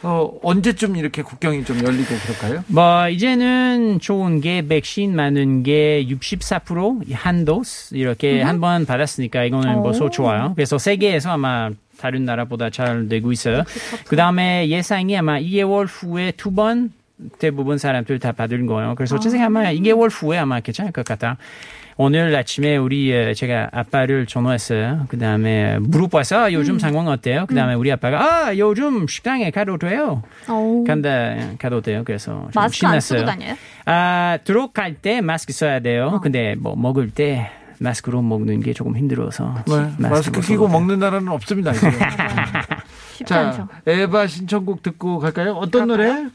어, 0.03 0.31
언제쯤 0.43 0.97
이렇게 0.97 1.23
국경이 1.23 1.65
좀 1.65 1.83
열리고 1.83 2.15
그럴까요? 2.23 2.65
뭐 2.69 3.09
이제는 3.09 3.99
좋은 4.01 4.41
게 4.41 4.67
백신 4.67 5.17
맞는 5.17 5.63
게 5.63 6.05
64% 6.09 6.77
한 6.77 7.45
dose 7.45 7.95
이렇게 7.95 8.43
한번 8.43 8.85
받았으니까 8.87 9.45
이거는 9.45 9.83
벌써 9.83 10.11
좋아요. 10.11 10.53
그래서 10.55 10.79
세계에서 10.79 11.31
아마 11.33 11.71
다른 11.99 12.25
나라보다 12.25 12.71
잘 12.71 13.09
되고 13.09 13.33
있어요. 13.33 13.63
그 14.07 14.17
다음에 14.17 14.69
예상이 14.69 15.17
아마 15.17 15.39
2개월 15.39 15.87
후에 15.89 16.33
두 16.33 16.51
번 16.55 16.93
대부분 17.39 17.79
사람들 17.79 18.19
다 18.19 18.33
받을 18.33 18.67
거예요. 18.67 18.95
그래서 18.97 19.19
제 19.21 19.31
생각에 19.31 19.47
아마 19.47 19.71
2개월 19.73 20.11
후에 20.13 20.37
아마 20.37 20.61
괜찮을 20.61 20.93
것 20.93 21.05
같다. 21.05 21.37
오늘 21.97 22.35
아침에 22.35 22.77
우리 22.77 23.13
에, 23.13 23.35
제가 23.35 23.69
아빠를 23.73 24.27
전화했어요. 24.27 25.07
그 25.09 25.19
다음에 25.19 25.79
물어봐서 25.79 26.39
아, 26.45 26.53
요즘 26.53 26.79
상황 26.79 27.07
어때요? 27.07 27.47
그 27.47 27.55
다음에 27.55 27.75
우리 27.75 27.93
아빠가 27.93 28.47
아 28.49 28.57
요즘 28.57 29.07
식당에 29.07 29.51
가도 29.51 29.79
돼요. 29.79 30.23
간다 30.87 31.37
가도 31.59 31.81
돼요. 31.81 32.03
그래서 32.05 32.33
좀 32.33 32.51
마스크 32.55 32.87
안 32.87 33.01
쓰고 33.01 33.19
신났어요. 33.21 33.25
다녀요? 33.27 33.55
아 33.85 34.39
들어갈 34.45 34.95
때 34.95 35.21
마스크 35.21 35.53
써야 35.53 35.81
돼요. 35.81 36.21
근데 36.23 36.57
뭐 36.59 36.75
먹을 36.77 37.11
때 37.11 37.51
마스크로 37.79 38.23
먹는 38.23 38.61
게 38.61 38.73
조금 38.73 38.97
힘들어서 38.97 39.55
네, 39.67 39.75
마스크 39.99 40.09
벗어도 40.09 40.41
끼고 40.41 40.67
돼요. 40.69 40.73
먹는 40.79 40.99
나라는 40.99 41.29
없습니다. 41.29 41.73
자, 43.27 43.41
않죠. 43.49 43.69
에바 43.87 44.27
신청곡 44.27 44.83
듣고 44.83 45.19
갈까요? 45.19 45.53
어떤 45.53 45.87
노래? 45.89 46.27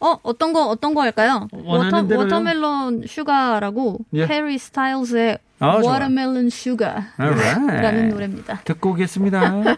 어, 0.00 0.18
어떤 0.22 0.52
거, 0.52 0.66
어떤 0.68 0.94
거 0.94 1.02
할까요? 1.02 1.48
원하는 1.52 1.92
Water, 1.94 2.06
대로요. 2.08 2.24
Watermelon 2.24 3.04
Sugar라고, 3.06 3.98
예. 4.14 4.26
해리 4.26 4.58
스타일즈의 4.58 5.38
아. 5.58 5.76
Watermelon 5.82 6.50
Sugar라는 6.50 7.12
Alright. 7.18 8.08
노래입니다. 8.08 8.60
듣고 8.64 8.90
오겠습니다. 8.90 9.76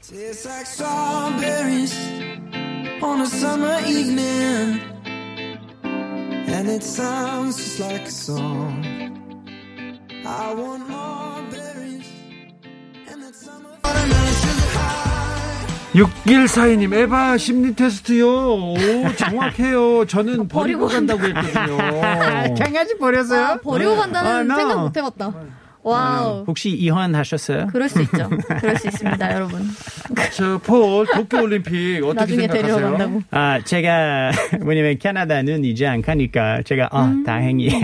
Tastes 0.00 0.46
like 0.46 0.66
strawberries 0.66 1.94
on 3.02 3.20
a 3.20 3.26
summer 3.26 3.78
evening, 3.86 4.80
and 5.84 6.68
it 6.68 6.82
sounds 6.82 7.56
just 7.56 7.80
like 7.80 8.06
a 8.06 8.10
song. 8.10 8.84
I 10.26 10.54
want 10.54 10.88
more 10.88 11.27
6142님, 15.94 16.92
에바 16.92 17.38
심리 17.38 17.74
테스트요. 17.74 18.28
오, 18.28 18.76
정확해요. 19.16 20.04
저는 20.06 20.48
버리고 20.48 20.86
간다고 20.86 21.22
했거든요. 21.24 21.76
강아지 22.58 22.96
버렸어요? 22.98 23.44
아, 23.44 23.56
버리고 23.56 23.96
간다는 23.96 24.50
아. 24.50 24.56
생각 24.56 24.80
못 24.80 24.96
해봤다. 24.96 25.32
wow. 25.88 26.44
혹시 26.46 26.70
이혼 26.70 27.14
하셨어요? 27.14 27.66
그럴 27.68 27.88
수 27.88 28.00
있죠. 28.02 28.28
그럴 28.60 28.76
수 28.76 28.88
있습니다, 28.88 29.34
여러분. 29.34 29.62
저, 30.32 30.58
폴, 30.58 31.06
도쿄 31.06 31.42
올림픽 31.42 32.00
어떻게 32.04 32.14
나중에 32.20 32.40
생각하세요? 32.42 32.76
데려간다고. 32.76 33.22
아 33.30 33.60
제가 33.64 34.30
뭐냐면 34.64 34.98
캐나다는 34.98 35.64
이제 35.64 35.86
안 35.86 36.02
가니까 36.02 36.62
제가 36.64 36.88
아 36.92 37.14
다행이에요. 37.24 37.82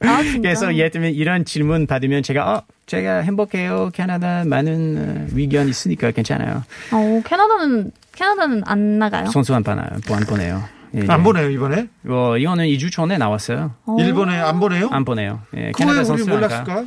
아, 0.00 0.22
진짜? 0.22 0.40
그래서 0.42 0.74
예를 0.74 0.90
들면 0.90 1.14
이런 1.14 1.44
질문 1.44 1.86
받으면 1.86 2.22
제가 2.22 2.52
어 2.54 2.62
제가 2.86 3.20
행복해요. 3.20 3.90
캐나다 3.94 4.44
많은 4.44 5.26
어, 5.30 5.34
의견 5.34 5.68
있으니까 5.68 6.10
괜찮아요. 6.10 6.62
어, 6.92 7.22
캐나다는, 7.24 7.90
캐나다는 8.14 8.62
안 8.66 8.98
나가요? 8.98 9.26
선수 9.26 9.54
안 9.54 9.62
보나요? 9.62 9.88
안 10.10 10.20
보내요. 10.24 10.62
예, 10.96 11.04
안 11.08 11.20
예. 11.20 11.24
보내요, 11.24 11.50
이번에? 11.50 11.88
어, 12.08 12.36
이거는 12.36 12.66
2주 12.66 12.92
전에 12.92 13.16
나왔어요. 13.18 13.72
어. 13.86 13.96
일본에 13.98 14.38
안 14.38 14.60
보내요? 14.60 14.88
안 14.92 15.04
보내요. 15.04 15.40
예, 15.56 15.72
그거 15.72 15.90
왜 15.90 15.94
캐나다 15.94 15.98
우리 16.00 16.04
선수 16.04 16.24
안 16.24 16.28
가. 16.28 16.34
몰랐을까? 16.34 16.84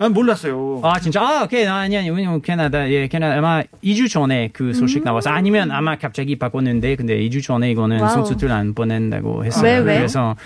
아, 0.00 0.08
몰랐어요. 0.08 0.80
아 0.84 0.98
진짜 1.00 1.20
아 1.20 1.42
오케이 1.44 1.66
아니 1.66 1.96
아니 1.96 2.08
왜냐면 2.10 2.40
캐나다 2.40 2.88
예 2.90 3.08
캐나다 3.08 3.36
아마 3.38 3.62
2주 3.82 4.08
전에 4.10 4.50
그 4.52 4.72
소식 4.72 5.02
나와서 5.02 5.30
아니면 5.30 5.70
아마 5.72 5.96
갑자기 5.96 6.36
바꿨는데 6.38 6.96
근데 6.96 7.18
2주 7.18 7.42
전에 7.42 7.70
이거는 7.72 8.00
wow. 8.00 8.10
선수들 8.14 8.50
안 8.52 8.74
보낸다고 8.74 9.44
했어요. 9.44 9.64
왜, 9.64 9.78
왜? 9.78 9.96
그래서 9.96 10.36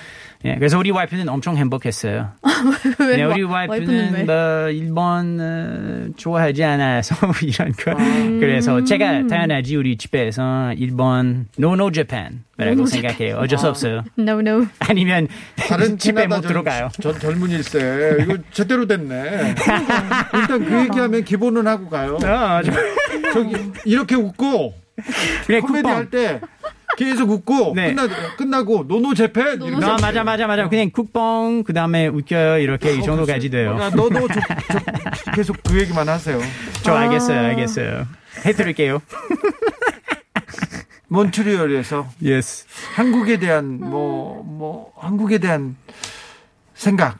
예 0.44 0.56
그래서 0.56 0.76
우리 0.78 0.90
와이프는 0.90 1.28
엄청 1.28 1.56
행복했어요. 1.56 2.32
왜 2.98 3.16
네, 3.16 3.24
우리 3.24 3.42
와- 3.42 3.64
와이프는 3.68 4.12
왜? 4.14 4.24
뭐 4.24 4.68
일본 4.70 5.38
어, 5.40 6.12
좋아하지 6.16 6.64
않아서 6.64 7.14
이런 7.42 7.72
거. 7.72 7.92
음. 7.92 8.40
그래서 8.40 8.82
제가 8.82 9.26
당연하지 9.28 9.76
우리 9.76 9.96
집에서 9.96 10.72
일본 10.76 11.46
no 11.58 11.74
no 11.74 11.90
Japan 11.92 12.42
라고 12.56 12.86
생각해요. 12.86 13.36
어쩔 13.38 13.58
수 13.58 13.68
없어요. 13.68 14.04
No, 14.18 14.38
no. 14.40 14.66
아니면 14.80 15.26
다른 15.56 15.96
집에 15.98 16.26
못 16.26 16.42
전- 16.42 16.48
들어가요. 16.48 16.88
전 17.00 17.18
젊은일세. 17.18 18.18
이거 18.20 18.36
제대로 18.52 18.86
됐네. 18.86 19.54
일단 20.34 20.64
그 20.64 20.80
얘기하면 20.84 21.24
기본은 21.24 21.66
하고 21.66 21.88
가요. 21.88 22.14
어, 22.16 22.60
저- 22.62 23.32
저기, 23.32 23.56
이렇게 23.84 24.14
웃고, 24.14 24.74
그래 25.46 25.60
코미디 25.60 25.82
쿠팡. 25.82 25.96
할때 25.96 26.40
계속 26.96 27.30
웃고, 27.30 27.72
네. 27.76 27.94
끝나, 27.94 28.08
끝나고, 28.36 28.84
노노 28.86 29.14
재팬! 29.14 29.62
이렇게 29.62 29.84
아, 29.84 29.96
맞아, 30.00 30.24
맞아, 30.24 30.46
맞아. 30.46 30.68
그냥 30.68 30.90
국뽕, 30.90 31.62
그 31.64 31.72
다음에 31.72 32.06
웃겨요. 32.06 32.58
이렇게 32.58 32.94
이 32.94 33.02
정도까지 33.02 33.50
돼요. 33.50 33.76
야, 33.80 33.90
너도 33.90 34.28
저, 34.28 34.40
저, 35.24 35.30
계속 35.32 35.56
그 35.62 35.80
얘기만 35.80 36.08
하세요. 36.08 36.38
저 36.82 36.94
알겠어요, 36.94 37.40
알겠어요. 37.40 38.06
해드릴게요. 38.44 39.00
몬트리올에서 41.08 42.08
yes. 42.22 42.64
한국에 42.94 43.38
대한 43.38 43.78
뭐, 43.80 44.42
뭐, 44.44 44.92
한국에 44.96 45.38
대한 45.38 45.76
생각. 46.74 47.18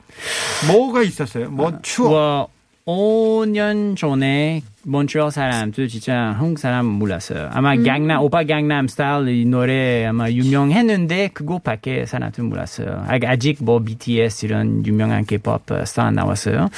뭐가 0.66 1.02
있었어요? 1.02 1.50
뭐 1.50 1.78
추억. 1.82 2.11
뭐, 2.11 2.48
5년 2.87 3.96
전에 3.96 4.62
몬트리올 4.85 5.31
사람들 5.31 5.88
진짜 5.88 6.14
한국 6.37 6.59
사람 6.59 6.87
몰랐어요. 6.87 7.49
아마 7.53 7.77
강남, 7.77 8.21
오빠 8.23 8.42
강남 8.45 8.88
스타일 8.88 9.29
이 9.29 9.45
노래 9.45 10.05
아마 10.05 10.29
유명했는데 10.31 11.29
그거밖에 11.29 12.05
사람들 12.07 12.45
몰랐어요. 12.45 13.05
아- 13.07 13.18
아직 13.27 13.59
뭐 13.62 13.79
BTS 13.81 14.47
이런 14.47 14.85
유명한 14.85 15.25
K-pop 15.25 15.85
스타 15.87 16.05
안 16.07 16.14
나왔어요. 16.14 16.68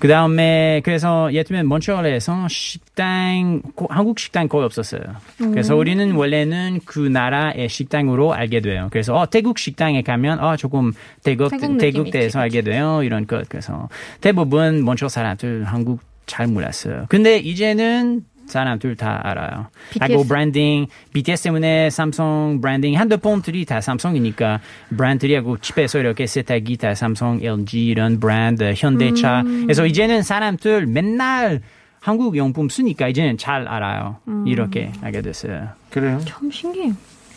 그 0.00 0.08
다음에 0.08 0.80
그래서 0.84 1.32
예를 1.32 1.44
들면 1.44 1.66
몬트리올에서 1.66 2.48
식당, 2.48 3.62
고- 3.74 3.86
한국 3.90 4.18
식당 4.18 4.48
거의 4.48 4.64
없었어요. 4.64 5.00
그래서 5.38 5.76
우리는 5.76 6.12
원래는 6.12 6.80
그 6.84 6.98
나라의 6.98 7.68
식당으로 7.68 8.34
알게 8.34 8.60
돼요. 8.60 8.88
그래서 8.90 9.14
어, 9.14 9.26
태국 9.30 9.58
식당에 9.58 10.02
가면 10.02 10.40
어, 10.40 10.56
조금 10.56 10.92
태국, 11.22 11.50
태국 11.50 11.78
태국 11.78 12.08
있지, 12.08 12.36
알게 12.36 12.62
돼요. 12.62 13.02
이런 13.04 13.26
것. 13.26 13.48
그래서 13.48 13.88
대부분 14.20 14.82
몬트리올 14.82 15.10
사람들 15.10 15.64
한국 15.64 16.00
잘 16.26 16.46
몰랐어요. 16.46 17.06
근데 17.08 17.38
이제는 17.38 18.24
사람들 18.46 18.94
다 18.96 19.20
알아요. 19.24 19.66
BTS. 19.90 20.12
하고 20.12 20.24
브랜딩, 20.24 20.86
BTS 21.12 21.44
때문에 21.44 21.90
삼성 21.90 22.60
브랜딩 22.60 22.94
핸드폰들이 22.94 23.64
다 23.64 23.80
삼성이니까 23.80 24.60
브랜드들이 24.96 25.34
하고 25.34 25.58
집에서 25.58 25.98
이렇게 25.98 26.26
세탁기 26.26 26.76
다 26.76 26.94
삼성, 26.94 27.40
LG 27.42 27.86
이런 27.86 28.20
브랜드, 28.20 28.72
현대차. 28.76 29.42
그래서 29.44 29.84
이제는 29.86 30.22
사람들 30.22 30.86
맨날 30.86 31.60
한국 31.98 32.36
용품 32.36 32.68
쓰니까 32.68 33.08
이제는 33.08 33.36
잘 33.36 33.66
알아요. 33.66 34.18
이렇게 34.46 34.92
하게 35.00 35.22
됐어요. 35.22 35.70
그래요. 35.90 36.20
참 36.24 36.48
신기해요. 36.50 36.92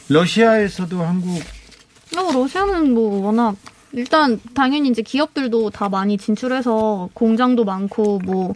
러시아에서도 0.09 1.01
한국 1.01 1.39
어, 2.17 2.31
러시아는 2.33 2.93
뭐 2.93 3.25
워낙 3.25 3.55
일단 3.93 4.39
당연히 4.53 4.89
이제 4.89 5.01
기업들도 5.01 5.71
다 5.71 5.89
많이 5.89 6.17
진출해서 6.17 7.09
공장도 7.13 7.65
많고 7.65 8.19
뭐 8.19 8.53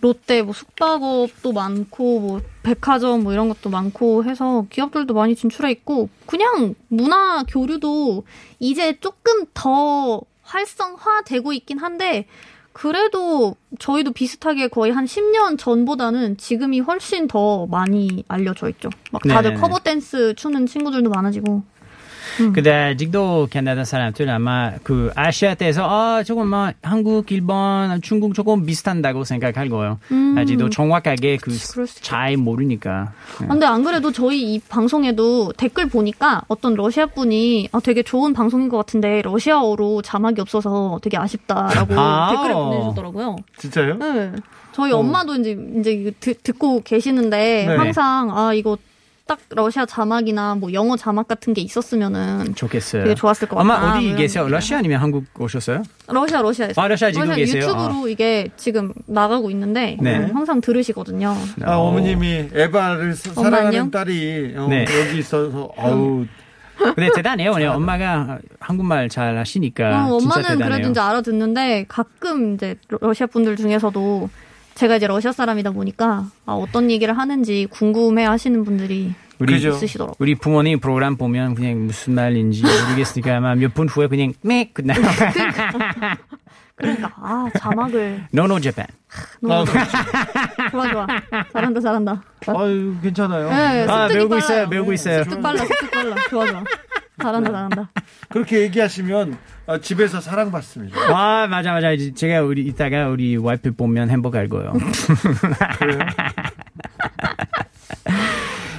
롯데 0.00 0.42
뭐 0.42 0.54
숙박업도 0.54 1.52
많고 1.52 2.20
뭐 2.20 2.40
백화점 2.62 3.22
뭐 3.22 3.32
이런 3.32 3.48
것도 3.48 3.68
많고 3.70 4.24
해서 4.24 4.64
기업들도 4.70 5.12
많이 5.12 5.34
진출해 5.34 5.70
있고 5.72 6.08
그냥 6.26 6.74
문화 6.88 7.42
교류도 7.44 8.24
이제 8.58 8.98
조금 9.00 9.44
더 9.52 10.22
활성화되고 10.42 11.52
있긴 11.52 11.78
한데 11.78 12.26
그래도 12.72 13.56
저희도 13.78 14.12
비슷하게 14.12 14.68
거의 14.68 14.92
한 14.92 15.04
10년 15.04 15.58
전보다는 15.58 16.36
지금이 16.36 16.80
훨씬 16.80 17.26
더 17.26 17.66
많이 17.66 18.24
알려져 18.28 18.68
있죠. 18.70 18.88
막 19.10 19.22
다들 19.22 19.50
네네네. 19.50 19.60
커버 19.60 19.80
댄스 19.80 20.34
추는 20.34 20.66
친구들도 20.66 21.10
많아지고. 21.10 21.62
근데 22.52 22.72
아직도 22.72 23.48
캐나다 23.50 23.84
사람들 23.84 24.28
아마 24.28 24.72
그 24.82 25.10
아시아에서 25.14 25.86
아 25.88 26.22
조금 26.22 26.48
뭐 26.48 26.70
한국, 26.82 27.30
일본, 27.32 28.00
중국 28.02 28.34
조금 28.34 28.64
비슷한다고 28.66 29.24
생각할 29.24 29.68
거예요. 29.68 29.98
아직도 30.36 30.70
정확하게 30.70 31.36
그 31.36 31.50
잘 32.00 32.36
모르니까. 32.36 33.12
아, 33.42 33.46
근데 33.46 33.66
안 33.66 33.82
그래도 33.84 34.12
저희 34.12 34.54
이 34.54 34.58
방송에도 34.58 35.52
댓글 35.52 35.86
보니까 35.88 36.42
어떤 36.48 36.74
러시아 36.74 37.06
분이 37.06 37.68
아, 37.72 37.80
되게 37.80 38.02
좋은 38.02 38.32
방송인 38.32 38.68
것 38.68 38.76
같은데 38.78 39.22
러시아어로 39.22 40.02
자막이 40.02 40.40
없어서 40.40 40.98
되게 41.02 41.16
아쉽다라고 41.16 41.94
아. 41.98 42.30
댓글을 42.30 42.54
보내주더라고요. 42.54 43.36
진짜요? 43.58 43.96
네. 43.98 44.32
저희 44.72 44.92
엄마도 44.92 45.34
이제 45.36 45.56
이제 45.78 46.12
듣, 46.20 46.42
듣고 46.42 46.82
계시는데 46.82 47.66
네. 47.68 47.76
항상 47.76 48.36
아 48.36 48.54
이거 48.54 48.76
딱 49.30 49.38
러시아 49.50 49.86
자막이나 49.86 50.56
뭐 50.56 50.72
영어 50.72 50.96
자막 50.96 51.28
같은 51.28 51.54
게 51.54 51.60
있었으면은 51.60 52.52
좋겠어요. 52.56 53.04
되게 53.04 53.14
좋았을 53.14 53.46
것 53.46 53.60
엄마 53.60 53.78
같다. 53.78 53.98
어디 53.98 54.12
계세요? 54.16 54.48
러시아 54.48 54.78
아니면 54.78 55.00
한국 55.00 55.24
오셨어요? 55.38 55.84
러시아 56.08 56.42
러시아에서 56.42 56.82
아, 56.82 56.88
러시아 56.88 57.12
지금 57.12 57.32
계세요? 57.36 57.62
유튜브로 57.62 58.08
이게 58.08 58.48
지금 58.56 58.92
나가고 59.06 59.48
있는데 59.52 59.96
네. 60.00 60.18
음, 60.18 60.30
항상 60.34 60.60
들으시거든요. 60.60 61.36
아, 61.62 61.76
어머님이 61.76 62.48
에바를 62.52 63.14
사- 63.14 63.32
사랑하는? 63.34 63.92
딸이 63.92 64.54
어, 64.56 64.66
네. 64.66 64.84
여기 65.06 65.20
있어서 65.20 65.70
아우 65.78 66.26
근데 66.76 67.08
대단해요. 67.14 67.52
왜냐면 67.52 67.76
엄마가 67.86 68.38
한국말 68.58 69.08
잘 69.08 69.38
하시니까 69.38 70.06
어, 70.08 70.14
엄마는 70.16 70.42
대단해요. 70.42 70.68
그래도 70.68 70.90
이제 70.90 70.98
알아듣는데 70.98 71.84
가끔 71.86 72.54
이제 72.54 72.74
러- 72.88 72.98
러시아 73.00 73.28
분들 73.28 73.54
중에서도 73.54 74.28
제가 74.74 74.96
이제 74.96 75.06
러시아 75.06 75.32
사람이다 75.32 75.70
보니까 75.72 76.26
아, 76.46 76.52
어떤 76.52 76.90
얘기를 76.90 77.16
하는지 77.16 77.66
궁금해 77.70 78.24
하시는 78.24 78.64
분들이 78.64 79.12
우리 79.38 79.54
그죠. 79.54 79.70
있으시더라고요. 79.70 80.14
우리 80.18 80.34
부모님 80.34 80.80
프로그램 80.80 81.16
보면 81.16 81.54
그냥 81.54 81.86
무슨 81.86 82.14
말인지 82.14 82.62
모르겠으니까 82.62 83.36
아마 83.38 83.54
몇 83.54 83.72
분 83.74 83.88
후에 83.88 84.06
그냥 84.06 84.32
맥 84.42 84.74
끝나요. 84.74 85.00
그러니까 86.76 87.12
아 87.16 87.46
자막을 87.58 88.24
노노 88.32 88.58
재팬. 88.60 88.86
너무 89.42 89.66
좋아 90.70 90.90
좋아 90.92 91.06
잘한다 91.52 91.80
잘한다. 91.80 92.22
아유 92.46 92.94
괜찮아요. 93.02 93.50
네, 93.50 93.86
아, 93.86 94.08
배우고 94.08 94.28
빨라요. 94.30 94.38
있어요, 94.38 94.68
배우고 94.70 94.92
있어요. 94.94 95.24
습득 95.24 95.42
빨라 95.42 95.58
습득 95.58 95.90
빨라 95.90 96.16
좋아 96.30 96.46
좋아 96.46 96.64
잘한다 97.22 97.52
잘한다. 97.52 97.90
그렇게 98.28 98.60
얘기하시면 98.62 99.38
어, 99.66 99.78
집에서 99.78 100.20
사랑받습니다. 100.20 100.98
아 101.14 101.46
맞아 101.48 101.72
맞아. 101.72 101.92
이제 101.92 102.12
제가 102.14 102.42
우리 102.42 102.66
이따가 102.66 103.08
우리 103.08 103.36
와이프 103.36 103.74
보면 103.74 104.10
행복할 104.10 104.48
거예요. 104.48 104.72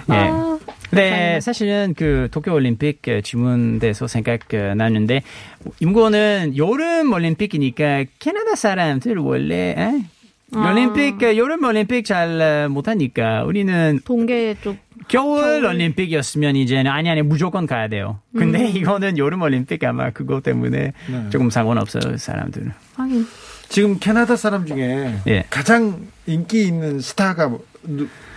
예. 0.09 0.13
아, 0.13 0.59
네, 0.91 1.39
사실은 1.39 1.93
그 1.95 2.27
도쿄 2.31 2.53
올림픽 2.53 3.07
어, 3.07 3.21
질문돼서 3.21 4.07
생각나는데 4.07 5.21
이거는 5.79 6.57
여름 6.57 7.13
올림픽이니까 7.13 8.05
캐나다 8.19 8.55
사람들 8.55 9.17
원래 9.17 9.73
에? 9.77 10.03
아. 10.53 10.69
올림픽 10.69 11.23
어, 11.23 11.37
여름 11.37 11.63
올림픽 11.63 12.03
잘 12.03 12.41
어, 12.41 12.69
못하니까 12.69 13.43
우리는 13.43 13.99
동계 14.03 14.55
쪽 14.61 14.75
겨울 15.07 15.65
올림픽이었으면 15.65 16.55
이제는 16.55 16.89
아니 16.91 17.09
아니 17.09 17.21
무조건 17.21 17.65
가야 17.65 17.87
돼요. 17.87 18.19
근데 18.35 18.59
음. 18.61 18.75
이거는 18.77 19.17
여름 19.17 19.41
올림픽 19.41 19.83
아마 19.83 20.09
그거 20.11 20.41
때문에 20.41 20.93
네. 21.09 21.29
조금 21.29 21.49
상관없어요 21.49 22.17
사람들. 22.17 22.71
하긴 22.95 23.25
지금 23.69 23.99
캐나다 23.99 24.35
사람 24.35 24.65
중에 24.65 25.15
예. 25.27 25.45
가장 25.49 26.07
인기 26.27 26.65
있는 26.67 26.99
스타가 26.99 27.57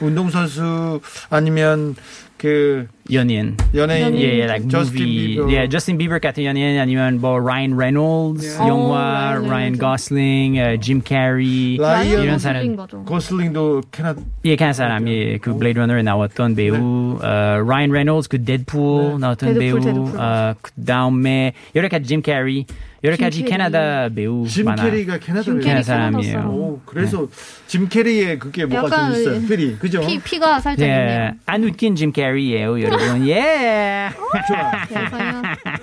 운동선수 0.00 1.00
아니면 1.29 1.96
그 2.38 2.87
연예인. 3.12 3.55
연예인 3.75 4.17
예, 4.17 4.38
예, 4.40 4.45
like 4.45 4.69
저스틴 4.71 5.03
movie. 5.03 5.27
비버 5.37 5.53
예, 5.53 5.69
저스틴 5.69 5.99
비버 5.99 6.19
같은 6.21 6.43
연예인 6.45 6.79
아니면 6.81 7.21
뭐 7.21 7.38
라이언 7.38 7.77
레놀즈 7.77 8.59
어, 8.62 8.67
영화, 8.69 9.33
라이언 9.35 9.75
레놀즈. 9.75 9.79
거슬링, 9.79 10.57
어, 10.59 10.77
짐 10.81 11.03
캐리 11.03 11.77
라이언 11.79 12.23
이런 12.23 12.38
사람. 12.38 12.75
고슬링. 12.77 13.05
고슬링도 13.05 13.83
캐나다 13.93 14.23
예, 14.47 14.57
간 14.57 14.73
사람, 14.73 15.07
예, 15.09 15.37
그 15.37 15.55
블레이드 15.55 15.79
러너에 15.79 16.03
나왔던 16.03 16.55
배우, 16.55 17.19
어, 17.23 17.62
라이언 17.69 17.90
레놀즈, 17.93 18.29
그 18.31 18.43
데드풀 18.43 19.19
나왔던 19.21 19.55
데드풀, 19.55 19.61
배우, 19.61 19.81
데드풀. 19.81 20.19
어, 20.21 20.55
그 20.62 20.73
다음에 20.85 21.53
여러 21.77 21.88
가지 21.90 22.07
짐 22.07 22.23
캐리, 22.23 22.64
여러 23.05 23.17
짐 23.17 23.25
가지. 23.27 23.45
캐나다 23.45 24.09
배우 24.09 24.47
짐 24.49 24.64
많아. 24.64 24.83
캐리가 24.83 25.19
캐나다 25.19 25.43
짐 25.43 25.55
배우. 25.55 25.61
캐리 25.62 25.69
캐나다 25.69 25.83
사람이에요. 25.83 26.23
캐나다 26.33 26.43
사람. 26.49 26.55
오, 26.55 26.81
그래서 26.87 27.29
짐 27.67 27.87
캐리의 27.87 28.38
그게 28.38 28.64
뭐가 28.64 29.11
좀 29.11 29.21
있어요. 29.21 29.47
필이 29.47 29.77
그죠? 29.79 30.01
피 30.07 30.19
피가 30.19 30.61
살짝 30.61 30.88
예, 30.88 30.93
있네요. 30.93 31.31
안 31.45 31.64
웃긴 31.64 31.97
짐 31.97 32.12
캐리예요, 32.12 32.81
여러 32.81 32.94
분. 32.97 33.29
예. 33.29 34.11
좋아. 34.49 34.73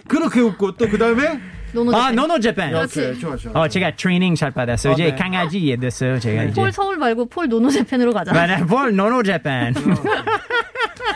그렇게 0.07 0.39
웃고 0.41 0.73
또 0.77 0.87
그 0.89 0.97
다음에 0.97 1.39
노노 1.73 1.95
아. 1.95 2.11
노노 2.11 2.39
재팬. 2.39 2.69
이렇게 2.69 3.13
좋아 3.15 3.35
좋아. 3.37 3.51
어, 3.61 3.67
제가 3.67 3.95
트레이닝 3.95 4.35
잘 4.35 4.51
받았어요. 4.51 4.91
어, 4.91 4.93
이제 4.93 5.03
네. 5.05 5.15
강아지 5.15 5.57
이해 5.59 5.77
됐어요, 5.77 6.19
제가 6.19 6.43
이제. 6.43 6.53
폴 6.61 6.71
서울 6.71 6.97
말고 6.97 7.27
폴 7.29 7.47
노노 7.47 7.69
재팬으로 7.69 8.11
가자. 8.13 8.33
맞아, 8.33 8.65
볼 8.65 8.93
노노 8.95 9.23
재팬. 9.23 9.73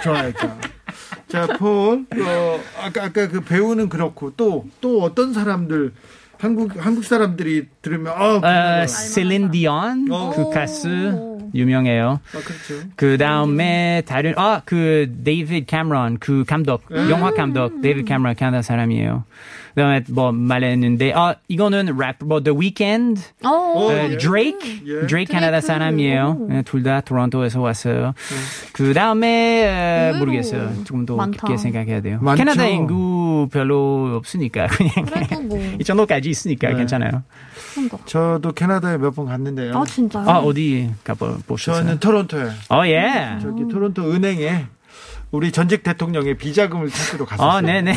좋아요. 0.04 0.32
자, 0.34 0.58
자, 1.28 1.48
폴, 1.58 2.06
어, 2.20 2.60
아까 2.82 3.04
아까 3.06 3.28
그 3.28 3.42
배우는 3.42 3.90
그렇고 3.90 4.32
또 4.38 4.66
또 4.80 5.02
어떤 5.02 5.34
사람들 5.34 5.94
한국 6.40 6.72
한국 6.78 7.04
사람들이 7.04 7.68
들으면 7.82 8.14
아, 8.16 8.36
어, 8.36 8.42
아 8.44 8.88
셀린 8.88 9.52
디온 9.52 10.08
어. 10.12 10.32
그 10.36 10.50
가수 10.52 11.35
유명해요. 11.56 12.20
그렇죠. 12.32 12.88
그 12.96 13.18
다음에 13.18 14.04
다른 14.06 14.34
아 14.38 14.62
그 14.66 15.12
데이비드 15.24 15.66
캐머런 15.66 16.18
그 16.20 16.44
감독 16.46 16.84
영화 17.10 17.32
감독 17.32 17.82
데이비드 17.82 18.06
캐머런 18.08 18.36
캐나다 18.36 18.62
사람이에요. 18.62 19.24
그다음에 19.76 20.04
뭐 20.10 20.32
말했는데 20.32 21.12
아 21.16 21.36
이거는 21.50 21.98
래퍼 22.00 22.42
The 22.44 22.58
Weeknd 22.58 23.22
어, 23.44 23.50
어, 23.50 23.88
어, 23.88 23.94
예. 23.94 24.18
드레이크 24.18 24.66
예. 24.88 25.08
드레이크 25.08 25.34
캐나다. 25.34 25.60
사람이에요. 25.60 26.46
네, 26.50 26.60
오. 26.60 26.62
둘다 26.64 27.02
토론토에서 27.02 27.60
왔어요. 27.60 28.14
그 28.74 28.94
다음에 28.94 29.28
의외로 30.08 30.18
모르겠어요. 30.20 30.84
조금 30.86 31.06
더 31.06 31.16
많다. 31.18 31.32
깊게 31.46 31.58
생각해야 31.58 32.02
돼요. 32.02 32.20
많죠. 32.22 32.38
캐나다 32.44 32.66
인구 32.68 33.50
별로 33.52 34.16
없으니까 34.16 34.68
그냥 34.68 35.48
뭐 35.50 35.60
이 35.80 35.84
정도까지 35.84 36.30
있으니까 36.30 36.70
네. 36.70 36.76
괜찮아요. 36.76 37.24
저도 38.06 38.54
캐나다에 38.54 38.98
몇 38.98 39.16
번 39.16 39.26
갔는데요. 39.28 39.78
아 39.78 39.84
진짜요? 39.86 40.30
아 40.30 40.40
어디 40.40 40.90
가보셨어요? 41.04 41.84
저는 41.84 42.00
토론토에 42.00 42.44
어 42.70 42.86
예. 42.88 43.38
저기 43.42 43.68
토론토 43.70 44.12
은행에 44.14 44.66
우리 45.32 45.52
전직 45.52 45.84
대통령의 45.84 46.38
비자금을 46.38 46.90
찾기로 46.90 47.26
갔었어요. 47.26 47.50
어 47.58 47.62
네네. 47.62 47.96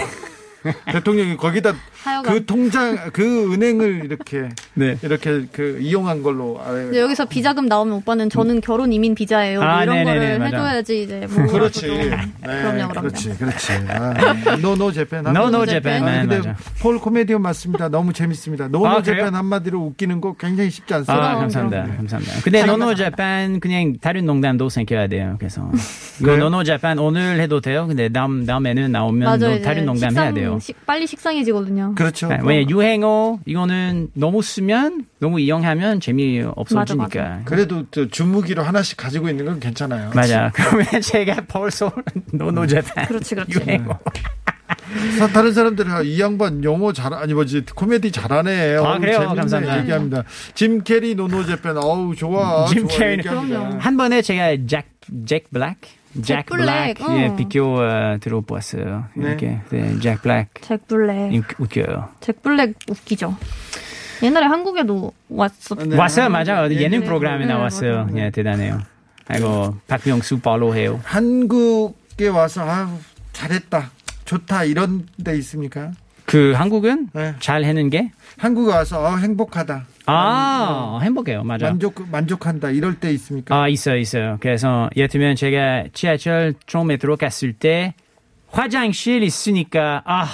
대통령이 0.92 1.36
거기다 1.36 1.72
하여간 2.02 2.32
그 2.34 2.44
통장 2.46 2.96
그 3.12 3.52
은행을 3.52 4.04
이렇게 4.04 4.48
네. 4.74 4.96
이렇게 5.02 5.44
그 5.52 5.78
이용한 5.80 6.22
걸로. 6.22 6.60
이제 6.90 7.00
여기서 7.00 7.26
비자금 7.26 7.66
나오면 7.66 7.94
오빠는 7.98 8.30
저는 8.30 8.60
결혼 8.60 8.92
이민 8.92 9.14
비자예요. 9.14 9.60
뭐 9.60 9.68
아, 9.68 9.82
이런 9.82 9.96
네네네, 9.96 10.14
거를 10.20 10.38
맞아. 10.38 10.56
해줘야지 10.56 11.02
이제 11.02 11.26
뭐 11.30 11.46
그렇지. 11.46 11.80
좀- 11.86 11.96
네, 11.98 12.10
그럼요, 12.42 12.88
그럼요. 12.88 13.08
그렇지, 13.08 13.30
그렇지. 13.38 13.72
아, 13.88 14.56
노노 14.56 14.92
재팬. 14.92 15.26
No 15.26 15.46
No 15.48 15.66
재팬. 15.66 15.92
Japan. 16.02 16.08
아, 16.08 16.20
근데 16.22 16.36
맞아. 16.38 16.56
폴 16.80 16.98
코미디언 16.98 17.40
맞습니다. 17.42 17.88
너무 17.88 18.12
재밌습니다. 18.12 18.68
노노 18.68 18.86
아? 18.86 19.02
재팬 19.02 19.34
한마디로 19.34 19.78
웃기는 19.80 20.20
거 20.20 20.34
굉장히 20.38 20.70
쉽지 20.70 20.94
아, 20.94 20.98
않습니다. 20.98 21.28
그럼, 21.28 21.40
감사합니다. 21.40 21.82
그럼. 21.84 21.96
감사합니다. 21.98 22.34
근데 22.42 22.64
노노. 22.64 22.94
재팬 22.94 23.60
그냥 23.60 23.94
다른 24.00 24.26
농담도 24.26 24.68
생겨야 24.68 25.06
돼요. 25.08 25.36
그래서 25.38 25.70
이거 26.20 26.32
그래요? 26.32 26.44
노노 26.44 26.64
재팬 26.64 26.98
오늘 26.98 27.38
해도 27.40 27.60
돼요. 27.60 27.86
근데 27.86 28.08
다음 28.08 28.44
다음에는 28.46 28.90
나오면 28.90 29.62
다른 29.62 29.84
농담 29.86 30.16
해야 30.16 30.32
돼요. 30.32 30.47
돼요. 30.50 30.58
식- 30.60 30.86
빨리 30.86 31.06
식상해지거든요. 31.06 31.94
그렇죠. 31.96 32.28
네, 32.28 32.38
왜냐 32.42 32.68
유행어 32.70 33.40
이거는 33.46 34.08
너무 34.14 34.42
쓰면 34.42 35.06
너무 35.20 35.40
이용하면 35.40 36.00
재미 36.00 36.40
없어지니까. 36.42 37.20
맞아, 37.22 37.42
그래도 37.44 37.84
저 37.90 38.06
주무기로 38.08 38.62
하나씩 38.62 38.96
가지고 38.96 39.28
있는 39.28 39.44
건 39.44 39.60
괜찮아요. 39.60 40.10
맞아. 40.14 40.50
그러면 40.54 40.86
제가 41.02 41.42
벌써 41.48 41.92
노노재팬 42.32 43.06
그렇지, 43.06 43.34
그렇지. 43.34 43.60
유행어. 43.66 43.98
사- 45.18 45.26
다른 45.28 45.52
사람들은 45.52 45.90
아, 45.90 46.00
이 46.02 46.20
양반 46.20 46.62
영어 46.64 46.92
잘 46.92 47.12
아니 47.14 47.34
뭐지 47.34 47.64
코미디 47.74 48.12
잘하네. 48.12 48.76
아, 48.76 48.82
어우, 48.94 49.00
그래요? 49.00 49.18
감사합니다. 49.34 49.80
얘기합니다. 49.80 50.24
짐 50.54 50.82
캐리 50.82 51.14
노노재팬 51.14 51.76
어우 51.78 52.14
좋아. 52.16 52.66
짐. 52.66 52.86
그럼요. 52.86 53.78
한 53.78 53.96
번에 53.96 54.22
제가 54.22 54.56
잭, 54.66 54.86
잭 55.26 55.50
블랙? 55.50 55.76
잭 56.22 56.46
블랙, 56.46 56.94
블랙, 56.94 57.18
예, 57.20 57.26
어. 57.28 57.36
비교 57.36 57.80
어, 57.80 58.16
들어봤어요. 58.20 59.06
네. 59.14 59.28
이렇게. 59.28 59.60
네, 59.70 59.98
잭 60.00 60.22
블랙. 60.22 60.48
잭 60.60 60.86
블랙. 60.88 61.32
인- 61.32 61.42
웃겨요. 61.58 62.08
잭 62.20 62.42
블랙 62.42 62.74
웃기죠. 62.88 63.36
옛날에 64.22 64.46
한국에도 64.46 65.12
왔었. 65.28 65.78
네. 65.86 65.96
왔어요, 65.96 66.28
맞아요. 66.28 66.68
네, 66.68 66.80
예능 66.80 67.00
네, 67.00 67.06
프로그램에 67.06 67.46
네, 67.46 67.52
나왔어요. 67.52 68.04
맞아요. 68.06 68.18
예, 68.18 68.30
대단해요. 68.30 68.80
아이고, 69.28 69.76
박명수 69.86 70.40
팔로우해요. 70.40 71.00
한국에 71.04 72.28
와서 72.28 72.68
아유 72.68 72.88
잘했다. 73.32 73.90
좋다 74.24 74.64
이런 74.64 75.06
데 75.22 75.36
있습니까? 75.38 75.92
그 76.28 76.52
한국은 76.52 77.08
네. 77.14 77.34
잘 77.40 77.64
해는 77.64 77.88
게? 77.88 78.10
한국에 78.36 78.70
와서 78.70 79.04
아, 79.04 79.16
행복하다. 79.16 79.86
아, 80.04 80.98
행복해요. 81.02 81.42
맞아. 81.42 81.66
만족 81.66 82.06
만족한다 82.10 82.70
이럴 82.70 83.00
때 83.00 83.10
있습니까? 83.12 83.58
아, 83.62 83.66
있어요, 83.66 83.96
있어요. 83.96 84.36
그래서 84.40 84.90
예를 84.94 85.08
들면 85.08 85.36
제가 85.36 85.84
지하철 85.94 86.52
처음에 86.66 86.98
들어갔을 86.98 87.54
때 87.54 87.94
화장실 88.50 89.22
있으니까 89.22 90.02
아 90.04 90.26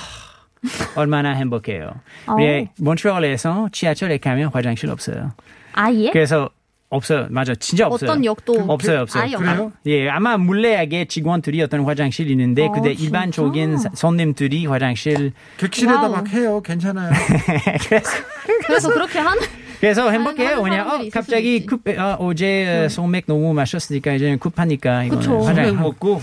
얼마나 0.96 1.30
행복해요. 1.30 1.92
우리 2.28 2.68
몬트리올에서 2.80 3.68
지하철에 3.70 4.18
가면 4.18 4.50
화장실 4.52 4.90
없어요. 4.90 5.32
아예? 5.74 6.10
그래서 6.10 6.50
없어요. 6.90 7.26
맞아, 7.30 7.54
진짜 7.56 7.86
없어요. 7.86 8.10
어떤 8.10 8.24
역도 8.24 8.64
없어요, 8.68 9.00
없어요. 9.00 9.22
아예 9.24 9.34
그래요? 9.36 9.72
예, 9.86 10.08
아마 10.08 10.36
물레하게 10.36 11.06
직원들이 11.06 11.60
어떤 11.62 11.84
화장실 11.84 12.30
있는데, 12.30 12.66
어, 12.66 12.70
근데 12.72 12.94
진짜? 12.94 13.04
일반적인 13.04 13.78
사- 13.78 13.90
손님들이 13.94 14.66
화장실 14.66 15.32
객실에다. 15.56 16.08
막 16.08 16.28
해요. 16.32 16.60
괜찮아요. 16.64 17.10
그래서 17.88 18.18
그래서 18.66 18.88
그렇게 18.92 19.18
하는 19.18 19.42
그래서 19.80 20.08
행복해요. 20.10 20.62
그냥 20.62 20.88
어, 20.88 21.00
갑자기 21.12 21.66
급, 21.66 21.86
어, 21.88 22.16
어제 22.20 22.86
소맥 22.88 23.24
너무 23.26 23.52
마셨으니까 23.54 24.12
이제 24.14 24.36
급하니까 24.40 25.04
이거. 25.04 25.16
화장 25.16 25.42
소맥 25.66 25.74
먹고. 25.74 26.22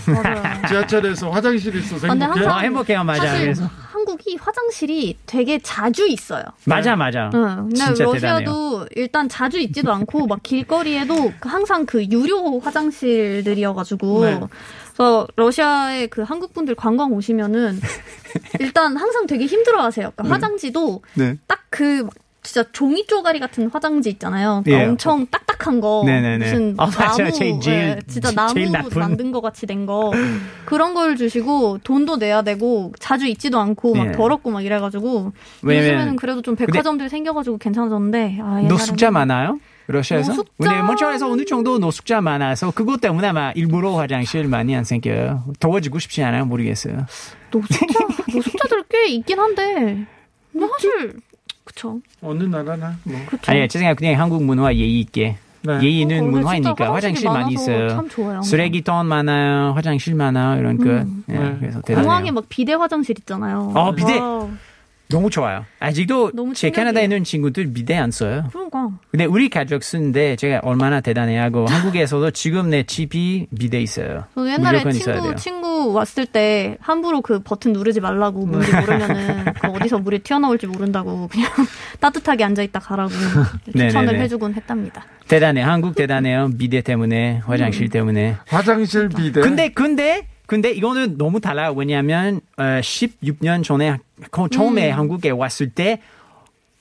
지하철에서 0.68 1.30
화장실 1.30 1.76
있어서 1.76 2.08
근데 2.08 2.24
행복해. 2.24 2.40
항상 2.40 2.58
아, 2.58 2.60
행복해요, 2.62 3.04
맞아. 3.04 3.26
사실 3.26 3.40
그래서 3.42 3.70
한국이 4.32 4.36
화장실이 4.36 5.18
되게 5.26 5.58
자주 5.58 6.06
있어요. 6.08 6.42
맞아, 6.64 6.96
맞아. 6.96 7.30
응. 7.34 7.68
근데 7.68 7.76
진짜 7.76 8.04
러시아도 8.04 8.86
일단 8.94 9.28
자주 9.28 9.58
있지도 9.58 9.92
않고 9.92 10.26
막 10.26 10.42
길거리에도 10.42 11.32
항상 11.40 11.86
그 11.86 12.04
유료 12.06 12.58
화장실들이어가지고 12.60 14.24
네. 14.24 14.40
그래서 14.86 15.26
러시아에 15.36 16.06
그 16.06 16.22
한국 16.22 16.54
분들 16.54 16.74
관광 16.74 17.12
오시면은 17.12 17.80
일단 18.60 18.96
항상 18.96 19.26
되게 19.26 19.46
힘들어하세요. 19.46 20.12
그러니까 20.16 20.34
화장지도 20.34 21.02
네. 21.14 21.38
딱그 21.46 22.08
진짜 22.42 22.64
종이 22.72 23.06
쪼가리 23.06 23.38
같은 23.38 23.68
화장지 23.72 24.10
있잖아요. 24.10 24.62
예. 24.66 24.70
그러니까 24.70 24.90
엄청 24.90 25.26
딱딱한 25.28 25.80
거 25.80 26.02
네네네. 26.04 26.44
무슨 26.44 26.74
아, 26.76 26.86
맞아요. 26.86 27.16
나무 27.16 27.32
제일- 27.32 27.58
예, 27.68 27.98
진짜 28.08 28.32
나무. 28.32 28.52
만든 28.96 29.30
거 29.30 29.40
같이 29.40 29.64
된 29.66 29.86
거 29.86 30.12
그런 30.64 30.92
걸 30.94 31.16
주시고 31.16 31.78
돈도 31.84 32.16
내야 32.16 32.42
되고 32.42 32.92
자주 32.98 33.26
있지도 33.26 33.58
않고 33.60 33.94
막 33.94 34.08
예. 34.08 34.12
더럽고 34.12 34.50
막 34.50 34.64
이래가지고 34.64 35.32
왜냐면- 35.62 35.90
요즘에는 35.92 36.16
그래도 36.16 36.42
좀 36.42 36.56
백화점들 36.56 37.08
생겨가지고 37.08 37.58
괜찮아졌는데 37.58 38.38
아, 38.42 38.60
노숙자 38.68 39.10
많아요? 39.12 39.60
러시아에서? 39.86 40.32
노숙자- 40.32 40.50
근데 40.58 40.82
몬트리올에서 40.82 41.30
어느 41.30 41.44
정도 41.44 41.78
노숙자 41.78 42.20
많아서 42.20 42.70
그것 42.72 43.00
때문에 43.00 43.28
아마 43.28 43.52
일부러 43.52 43.92
화장실 43.96 44.44
많이 44.48 44.74
안 44.74 44.82
생겨요. 44.84 45.44
더워지고 45.60 45.98
싶지 46.00 46.22
않아요? 46.24 46.44
모르겠어요. 46.46 47.06
노숙자 47.52 47.86
노숙자들 48.34 48.84
꽤 48.88 49.06
있긴 49.08 49.38
한데 49.38 50.06
근데 50.52 50.66
사실 50.72 51.14
그쵸 51.72 52.00
어느 52.20 52.44
나라나 52.44 52.96
뭐. 53.04 53.16
그쵸 53.26 53.50
아니, 53.50 53.66
제 53.68 53.78
생각 53.78 53.96
그냥 53.96 54.20
한국 54.20 54.44
문화 54.44 54.72
예의 54.74 55.00
있게. 55.00 55.36
네. 55.64 55.80
예의는 55.80 56.18
어, 56.18 56.22
근데 56.24 56.38
문화이니까 56.38 56.92
화장실 56.92 57.28
많이 57.28 57.54
있어요. 57.54 57.88
참 57.90 58.08
좋아요. 58.08 58.42
쓰레기통 58.42 59.06
많아요. 59.06 59.72
화장실 59.74 60.14
많아요. 60.14 60.58
이런 60.58 60.76
것. 60.76 60.86
음. 60.86 61.24
예, 61.28 61.34
네. 61.34 61.56
그래서 61.60 61.80
대단해요. 61.82 62.02
공항에 62.08 62.30
막 62.32 62.44
비데 62.48 62.74
화장실 62.74 63.16
있잖아요. 63.20 63.72
어, 63.74 63.94
비데. 63.94 64.18
wow. 64.18 64.50
너무 65.12 65.30
좋아요. 65.30 65.64
아직도 65.78 66.32
너무 66.34 66.54
제. 66.54 66.70
캐나다에 66.70 67.04
있는 67.04 67.22
친구들 67.24 67.72
비데 67.72 67.96
안 67.96 68.10
써요. 68.10 68.44
그러니까 68.50 68.90
근데 69.10 69.24
우리 69.24 69.48
가족 69.48 69.84
쓰는데 69.84 70.36
제가 70.36 70.60
얼마나 70.62 71.00
대단해하고 71.00 71.66
한국에서도 71.66 72.30
지금 72.32 72.70
내 72.70 72.82
집이 72.82 73.46
비데 73.58 73.80
있어요. 73.80 74.24
저도 74.34 74.50
옛날에 74.50 74.82
있어야 74.90 75.20
돼요. 75.20 75.34
친구 75.36 75.62
친구 75.62 75.92
왔을 75.92 76.26
때 76.26 76.76
함부로 76.80 77.20
그 77.20 77.40
버튼 77.40 77.72
누르지 77.72 78.00
말라고 78.00 78.46
뭔지 78.46 78.72
모르면은 78.74 79.44
그 79.60 79.68
어디서 79.68 79.98
물이 79.98 80.20
튀어나올지 80.20 80.66
모른다고 80.66 81.28
그냥 81.28 81.48
따뜻하게 82.00 82.44
앉아 82.44 82.62
있다 82.62 82.78
가라고 82.80 83.10
추천을 83.66 84.06
네네네. 84.06 84.20
해주곤 84.20 84.54
했답니다. 84.54 85.04
대단해. 85.28 85.62
한국 85.62 85.94
대단해요. 85.94 86.50
비대 86.58 86.80
때문에, 86.82 87.40
화장실 87.46 87.88
때문에. 87.88 88.36
화장실 88.48 89.08
비대. 89.08 89.40
근데 89.40 89.68
근데 89.70 90.26
근데 90.52 90.70
이거는 90.70 91.16
너무 91.16 91.40
달라요. 91.40 91.72
왜냐하면 91.74 92.42
어, 92.58 92.62
16년 92.62 93.64
전에 93.64 93.96
거- 94.30 94.48
처음에 94.48 94.90
음. 94.92 94.98
한국에 94.98 95.30
왔을 95.30 95.70
때 95.70 96.02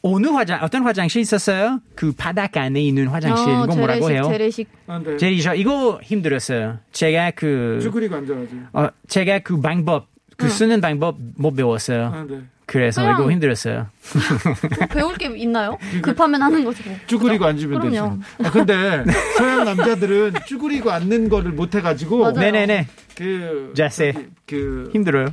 어느 0.01 0.28
화장 0.28 0.59
어떤 0.61 0.84
화장실 0.84 1.22
있었어요? 1.22 1.80
그 1.95 2.11
바닥 2.11 2.57
안에 2.57 2.82
있는 2.82 3.07
화장실 3.07 3.47
어, 3.47 3.63
이거 3.63 3.76
뭐라고 3.78 4.07
재래식 4.07 4.13
해요? 4.13 4.24
재래식 4.30 4.67
아, 4.88 4.99
네. 5.01 5.15
제리셔 5.15 5.55
이거 5.55 6.01
힘들었어요. 6.03 6.80
제가 6.91 7.32
그 7.32 7.80
쭈그리고 7.82 8.13
앉아가지고. 8.13 8.61
어, 8.74 8.89
제가 9.07 9.39
그 9.39 9.61
방법 9.61 10.07
그 10.41 10.49
쓰는 10.49 10.81
방법 10.81 11.17
못 11.37 11.51
배웠어요. 11.55 12.11
아, 12.13 12.25
네. 12.29 12.41
그래서 12.65 13.01
그냥- 13.01 13.19
이거 13.19 13.31
힘들었어요. 13.31 13.87
뭐 14.79 14.87
배울 14.87 15.15
게 15.17 15.25
있나요? 15.37 15.77
급하면 16.01 16.41
하는 16.41 16.63
거지 16.63 16.81
뭐. 16.85 16.95
쭈그리고 17.07 17.45
앉으면 17.45 17.81
되지. 17.81 17.97
그럼요. 17.97 18.17
아, 18.43 18.51
근데 18.51 19.03
서양 19.37 19.65
남자들은 19.65 20.33
쭈그리고 20.45 20.89
앉는 20.91 21.27
거를 21.29 21.51
못 21.51 21.75
해가지고 21.75 22.19
맞아요. 22.19 22.33
네네네 22.39 22.87
그 23.15 23.73
자세. 23.75 24.13
저기 24.13 24.27
그 24.47 24.89
힘들어요. 24.93 25.27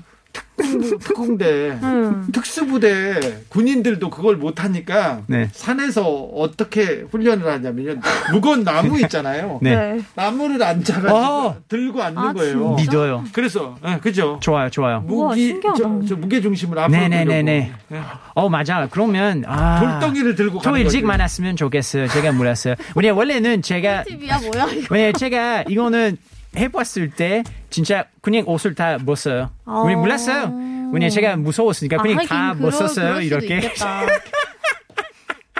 특- 0.58 0.98
특공대 1.00 1.78
음. 1.82 2.26
특수부대 2.32 3.20
군인들도 3.48 4.10
그걸 4.10 4.36
못 4.36 4.62
하니까 4.62 5.22
네. 5.26 5.48
산에서 5.52 6.06
어떻게 6.08 7.04
훈련을 7.10 7.46
하냐면 7.46 8.00
무거운 8.32 8.64
나무 8.64 8.98
있잖아요. 9.00 9.58
네. 9.62 9.74
네. 9.76 10.00
나무를 10.14 10.62
앉아가지고 10.62 11.14
어. 11.16 11.56
들고 11.68 12.02
앉는 12.02 12.18
아, 12.18 12.32
거예요. 12.32 12.74
믿어요. 12.74 13.24
그래서 13.32 13.76
예, 13.86 13.98
그죠. 13.98 14.38
좋아요, 14.42 14.68
좋아요. 14.70 15.04
우와, 15.08 15.28
무기 15.30 15.46
신기하다. 15.48 15.78
저, 15.78 16.00
저 16.08 16.16
무게 16.16 16.40
중심을 16.40 16.78
앞으로 16.78 16.98
네네네네. 17.00 17.72
들려고. 17.88 18.06
어 18.34 18.48
맞아. 18.48 18.86
그러면 18.90 19.44
아 19.46 19.80
돌덩이를 20.00 20.34
들고 20.34 20.58
더 20.58 20.70
가는 20.70 20.80
일찍 20.80 20.98
거지. 20.98 21.06
만났으면 21.06 21.56
좋겠어요. 21.56 22.08
제가 22.08 22.32
몰랐어요. 22.32 22.74
왜냐 22.94 23.14
원래는 23.14 23.62
제가 23.62 24.04
TV야 24.04 24.38
뭐야. 24.38 24.66
왜냐 24.90 25.12
제가 25.12 25.64
이거는 25.68 26.16
해봤을 26.56 27.10
때 27.10 27.42
진짜 27.70 28.06
그냥 28.20 28.44
옷을 28.46 28.74
다못 28.74 29.18
써요. 29.18 29.50
우리 29.64 29.94
아. 29.94 29.96
몰랐어요. 29.96 30.52
왜냐 30.92 31.08
제가 31.10 31.36
무서웠으니까 31.36 31.98
그냥 31.98 32.16
하긴 32.18 32.28
다. 32.28 32.54
그럴 32.54 32.72
수도 32.72 33.20
이렇게. 33.20 33.60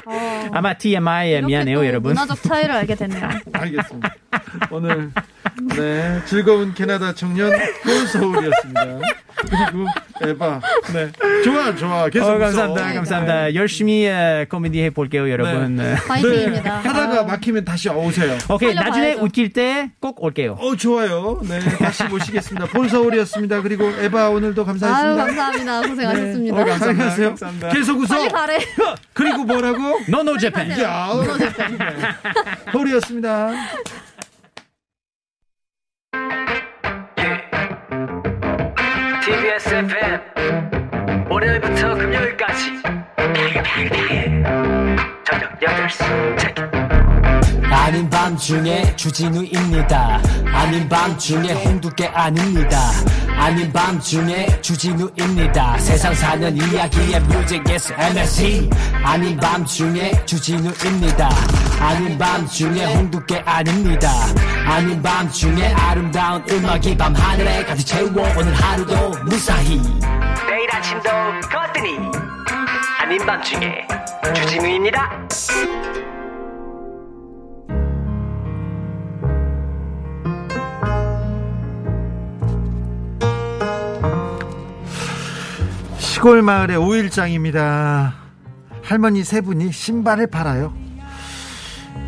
어, 0.06 0.48
아마 0.52 0.74
TMI에 0.74 1.42
미안해요 1.42 1.78
또 1.78 1.86
여러분. 1.86 2.12
문화적 2.12 2.42
차이를 2.42 2.74
알게 2.74 2.94
됐네요. 2.94 3.28
알겠습니다. 3.52 4.14
오늘 4.70 5.10
네 5.76 6.20
즐거운 6.26 6.74
캐나다 6.74 7.12
청년 7.14 7.50
서울이었습니다. 8.12 8.86
그리고 9.38 9.86
에바 10.20 10.60
네 10.92 11.12
좋아 11.44 11.74
좋아 11.74 12.08
계속 12.08 12.26
어, 12.26 12.32
웃어. 12.34 12.38
감사합니다, 12.40 12.92
감사합니다. 12.94 13.54
열심히 13.54 14.08
어, 14.08 14.44
코미디 14.50 14.82
해볼게요, 14.82 15.30
여러분. 15.30 15.76
네. 15.76 15.94
파이팅입니다. 16.08 16.78
하다가 16.78 17.20
아, 17.20 17.22
막히면 17.24 17.64
다시 17.64 17.88
오세요. 17.88 18.36
오케이. 18.50 18.74
나중에 18.74 19.14
웃길 19.14 19.52
때 19.52 19.90
꼭 20.00 20.22
올게요. 20.22 20.56
어 20.60 20.74
좋아요. 20.76 21.40
네 21.48 21.60
다시 21.60 22.04
모시겠습니다. 22.04 22.66
본 22.66 22.88
서울이었습니다. 22.88 23.62
그리고 23.62 23.84
에바 24.00 24.30
오늘도 24.30 24.62
아유 24.62 24.66
감사했습니다. 24.66 25.24
감사합니다. 25.26 25.80
고생하셨습니다. 25.88 26.56
어, 26.60 26.64
감사하세요. 26.64 27.34
계속 27.72 27.98
웃어. 28.00 28.06
빨리 28.08 28.28
가래. 28.28 28.58
그리고 29.12 29.44
뭐라고? 29.44 30.00
노노 30.08 30.36
재팬. 30.38 30.70
야, 30.80 31.10
서울이었습니다. 32.72 33.50
TBS 39.58 39.74
FM 39.74 41.28
월요일부터 41.28 41.94
금요일까지. 41.94 42.82
저녁 45.24 45.58
8시 45.60 46.38
체크. 46.38 46.62
아닌 47.74 48.08
밤중에 48.08 48.94
주진우입니다. 48.96 50.20
아닌 50.46 50.88
밤중에 50.88 51.52
홍두깨 51.52 52.06
아닙니다. 52.06 52.78
아닌 53.36 53.72
밤중에 53.72 54.60
주진우입니다. 54.60 55.78
세상 55.78 56.14
사는 56.14 56.56
이야기의 56.56 57.20
뮤직에서 57.20 57.94
MSC 57.98 58.70
아닌 59.04 59.36
밤중에 59.36 60.12
주진우입니다. 60.24 61.28
아닌 61.80 62.16
밤중에 62.16 62.84
홍두깨 62.84 63.42
아닙니다 63.44 64.08
아닌 64.68 65.02
밤중에 65.02 65.72
아름다운 65.72 66.44
음악이 66.50 66.96
밤하늘에 66.96 67.64
가득 67.64 67.84
채워 67.84 68.10
오늘 68.36 68.52
하루도 68.54 69.10
무사히 69.24 69.80
내일 70.46 70.70
아침도 70.70 71.08
거뜬히 71.50 71.98
아닌 73.00 73.18
밤중에 73.26 73.86
주진우입니다 74.34 75.26
시골 85.98 86.42
마을의 86.42 86.76
오일장입니다. 86.76 88.12
할머니 88.82 89.22
세 89.22 89.40
분이 89.40 89.70
신발을 89.70 90.26
팔아요. 90.26 90.87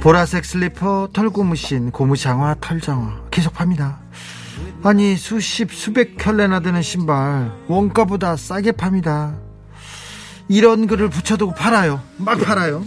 보라색 0.00 0.46
슬리퍼, 0.46 1.08
털고무신, 1.12 1.90
고무장화, 1.90 2.56
털장화 2.60 3.24
계속 3.30 3.52
팝니다. 3.52 4.00
아니 4.82 5.14
수십 5.16 5.70
수백 5.72 6.16
켤레나 6.16 6.60
되는 6.60 6.80
신발 6.80 7.52
원가보다 7.68 8.36
싸게 8.36 8.72
팝니다. 8.72 9.34
이런 10.48 10.86
글을 10.86 11.10
붙여두고 11.10 11.52
팔아요. 11.52 12.00
막 12.16 12.40
팔아요. 12.40 12.82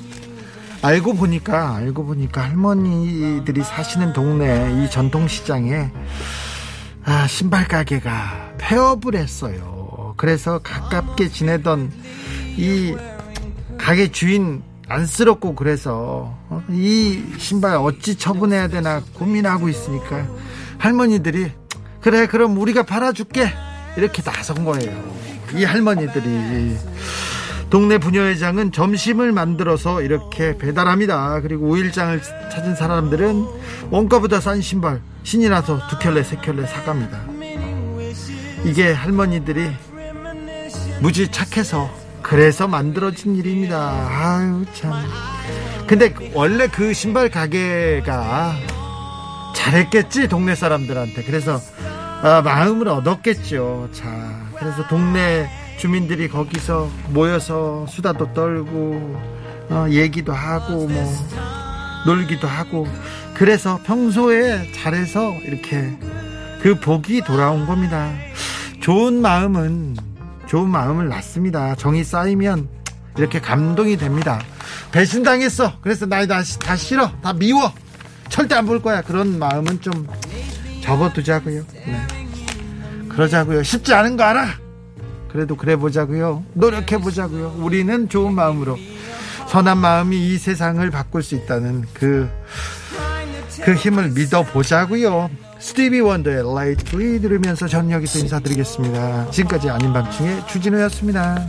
알고 0.81 1.13
보니까 1.13 1.75
알고 1.75 2.03
보니까 2.05 2.43
할머니들이 2.43 3.61
사시는 3.63 4.13
동네 4.13 4.83
이 4.83 4.89
전통시장에 4.89 5.91
아, 7.05 7.27
신발 7.27 7.67
가게가 7.67 8.53
폐업을 8.57 9.15
했어요. 9.15 10.15
그래서 10.17 10.59
가깝게 10.59 11.29
지내던 11.29 11.91
이 12.57 12.95
가게 13.77 14.11
주인 14.11 14.63
안쓰럽고 14.89 15.55
그래서 15.55 16.35
어, 16.42 16.42
이 16.69 17.23
신발 17.37 17.75
어찌 17.75 18.15
처분해야 18.15 18.67
되나 18.67 19.01
고민하고 19.13 19.69
있으니까 19.69 20.27
할머니들이 20.77 21.51
그래 22.01 22.27
그럼 22.27 22.57
우리가 22.57 22.83
팔아줄게 22.83 23.49
이렇게 23.97 24.21
나선 24.21 24.65
거예요. 24.65 24.91
이 25.55 25.63
할머니들이 25.63 26.77
동네 27.69 27.97
부녀회장은 27.97 28.71
점심을 28.71 29.31
만들어서 29.31 30.01
이렇게 30.01 30.57
배달합니다. 30.57 31.41
그리고 31.41 31.69
오일장을 31.69 32.21
찾은 32.21 32.75
사람들은 32.75 33.45
원가보다 33.89 34.39
싼 34.39 34.61
신발 34.61 35.01
신이 35.23 35.49
나서 35.49 35.79
두 35.87 35.97
켤레 35.97 36.23
세 36.23 36.35
켤레 36.37 36.67
사갑니다. 36.67 37.21
이게 38.65 38.91
할머니들이 38.91 39.71
무지 41.01 41.29
착해서 41.31 42.02
그래서 42.23 42.67
만들어진 42.67 43.35
일입니다. 43.35 43.91
아유 44.09 44.65
참. 44.73 44.93
근데 45.85 46.13
원래 46.33 46.67
그 46.67 46.93
신발 46.93 47.29
가게가 47.29 48.55
잘했겠지 49.55 50.27
동네 50.27 50.55
사람들한테. 50.55 51.23
그래서 51.23 51.59
아, 52.23 52.41
마음을 52.41 52.87
얻었겠죠. 52.87 53.89
자, 53.91 54.07
그래서 54.57 54.87
동네 54.87 55.47
주민들이 55.77 56.29
거기서 56.29 56.89
모여서 57.09 57.85
수다도 57.87 58.33
떨고 58.33 59.21
어, 59.69 59.85
얘기도 59.89 60.31
하고 60.31 60.87
뭐 60.87 61.13
놀기도 62.05 62.47
하고 62.47 62.87
그래서 63.33 63.79
평소에 63.85 64.71
잘해서 64.71 65.33
이렇게 65.43 65.97
그 66.61 66.79
복이 66.79 67.21
돌아온 67.21 67.65
겁니다. 67.65 68.09
좋은 68.79 69.21
마음은 69.21 70.12
좋은 70.53 70.69
마음을 70.69 71.09
낳습니다. 71.09 71.73
정이 71.73 72.03
쌓이면 72.03 72.69
이렇게 73.17 73.41
감동이 73.41 73.97
됩니다. 73.97 74.39
배신당했어. 74.91 75.79
그래서 75.81 76.05
나 76.05 76.23
다, 76.27 76.43
다 76.59 76.75
싫어. 76.75 77.11
다 77.23 77.33
미워. 77.33 77.73
절대 78.29 78.53
안 78.53 78.67
볼 78.67 78.79
거야. 78.79 79.01
그런 79.01 79.39
마음은 79.39 79.81
좀 79.81 80.07
접어두자고요. 80.81 81.63
네. 81.73 82.07
그러자고요. 83.09 83.63
쉽지 83.63 83.95
않은 83.95 84.15
거 84.15 84.25
알아. 84.25 84.47
그래도 85.31 85.57
그래 85.57 85.75
보자고요. 85.75 86.43
노력해 86.53 86.99
보자고요. 86.99 87.55
우리는 87.57 88.07
좋은 88.07 88.35
마음으로 88.35 88.77
선한 89.47 89.79
마음이 89.79 90.35
이 90.35 90.37
세상을 90.37 90.87
바꿀 90.91 91.23
수 91.23 91.33
있다는 91.33 91.85
그, 91.95 92.29
그 93.63 93.73
힘을 93.73 94.11
믿어 94.11 94.43
보자고요. 94.43 95.31
스티비 95.63 96.01
원더의 96.01 96.39
Lightly 96.39 97.21
들으면서 97.21 97.69
전 97.69 97.89
여기서 97.89 98.19
인사드리겠습니다. 98.19 99.31
지금까지 99.31 99.69
아닌 99.69 99.93
밤중에 99.93 100.45
주진우였습니다. 100.45 101.47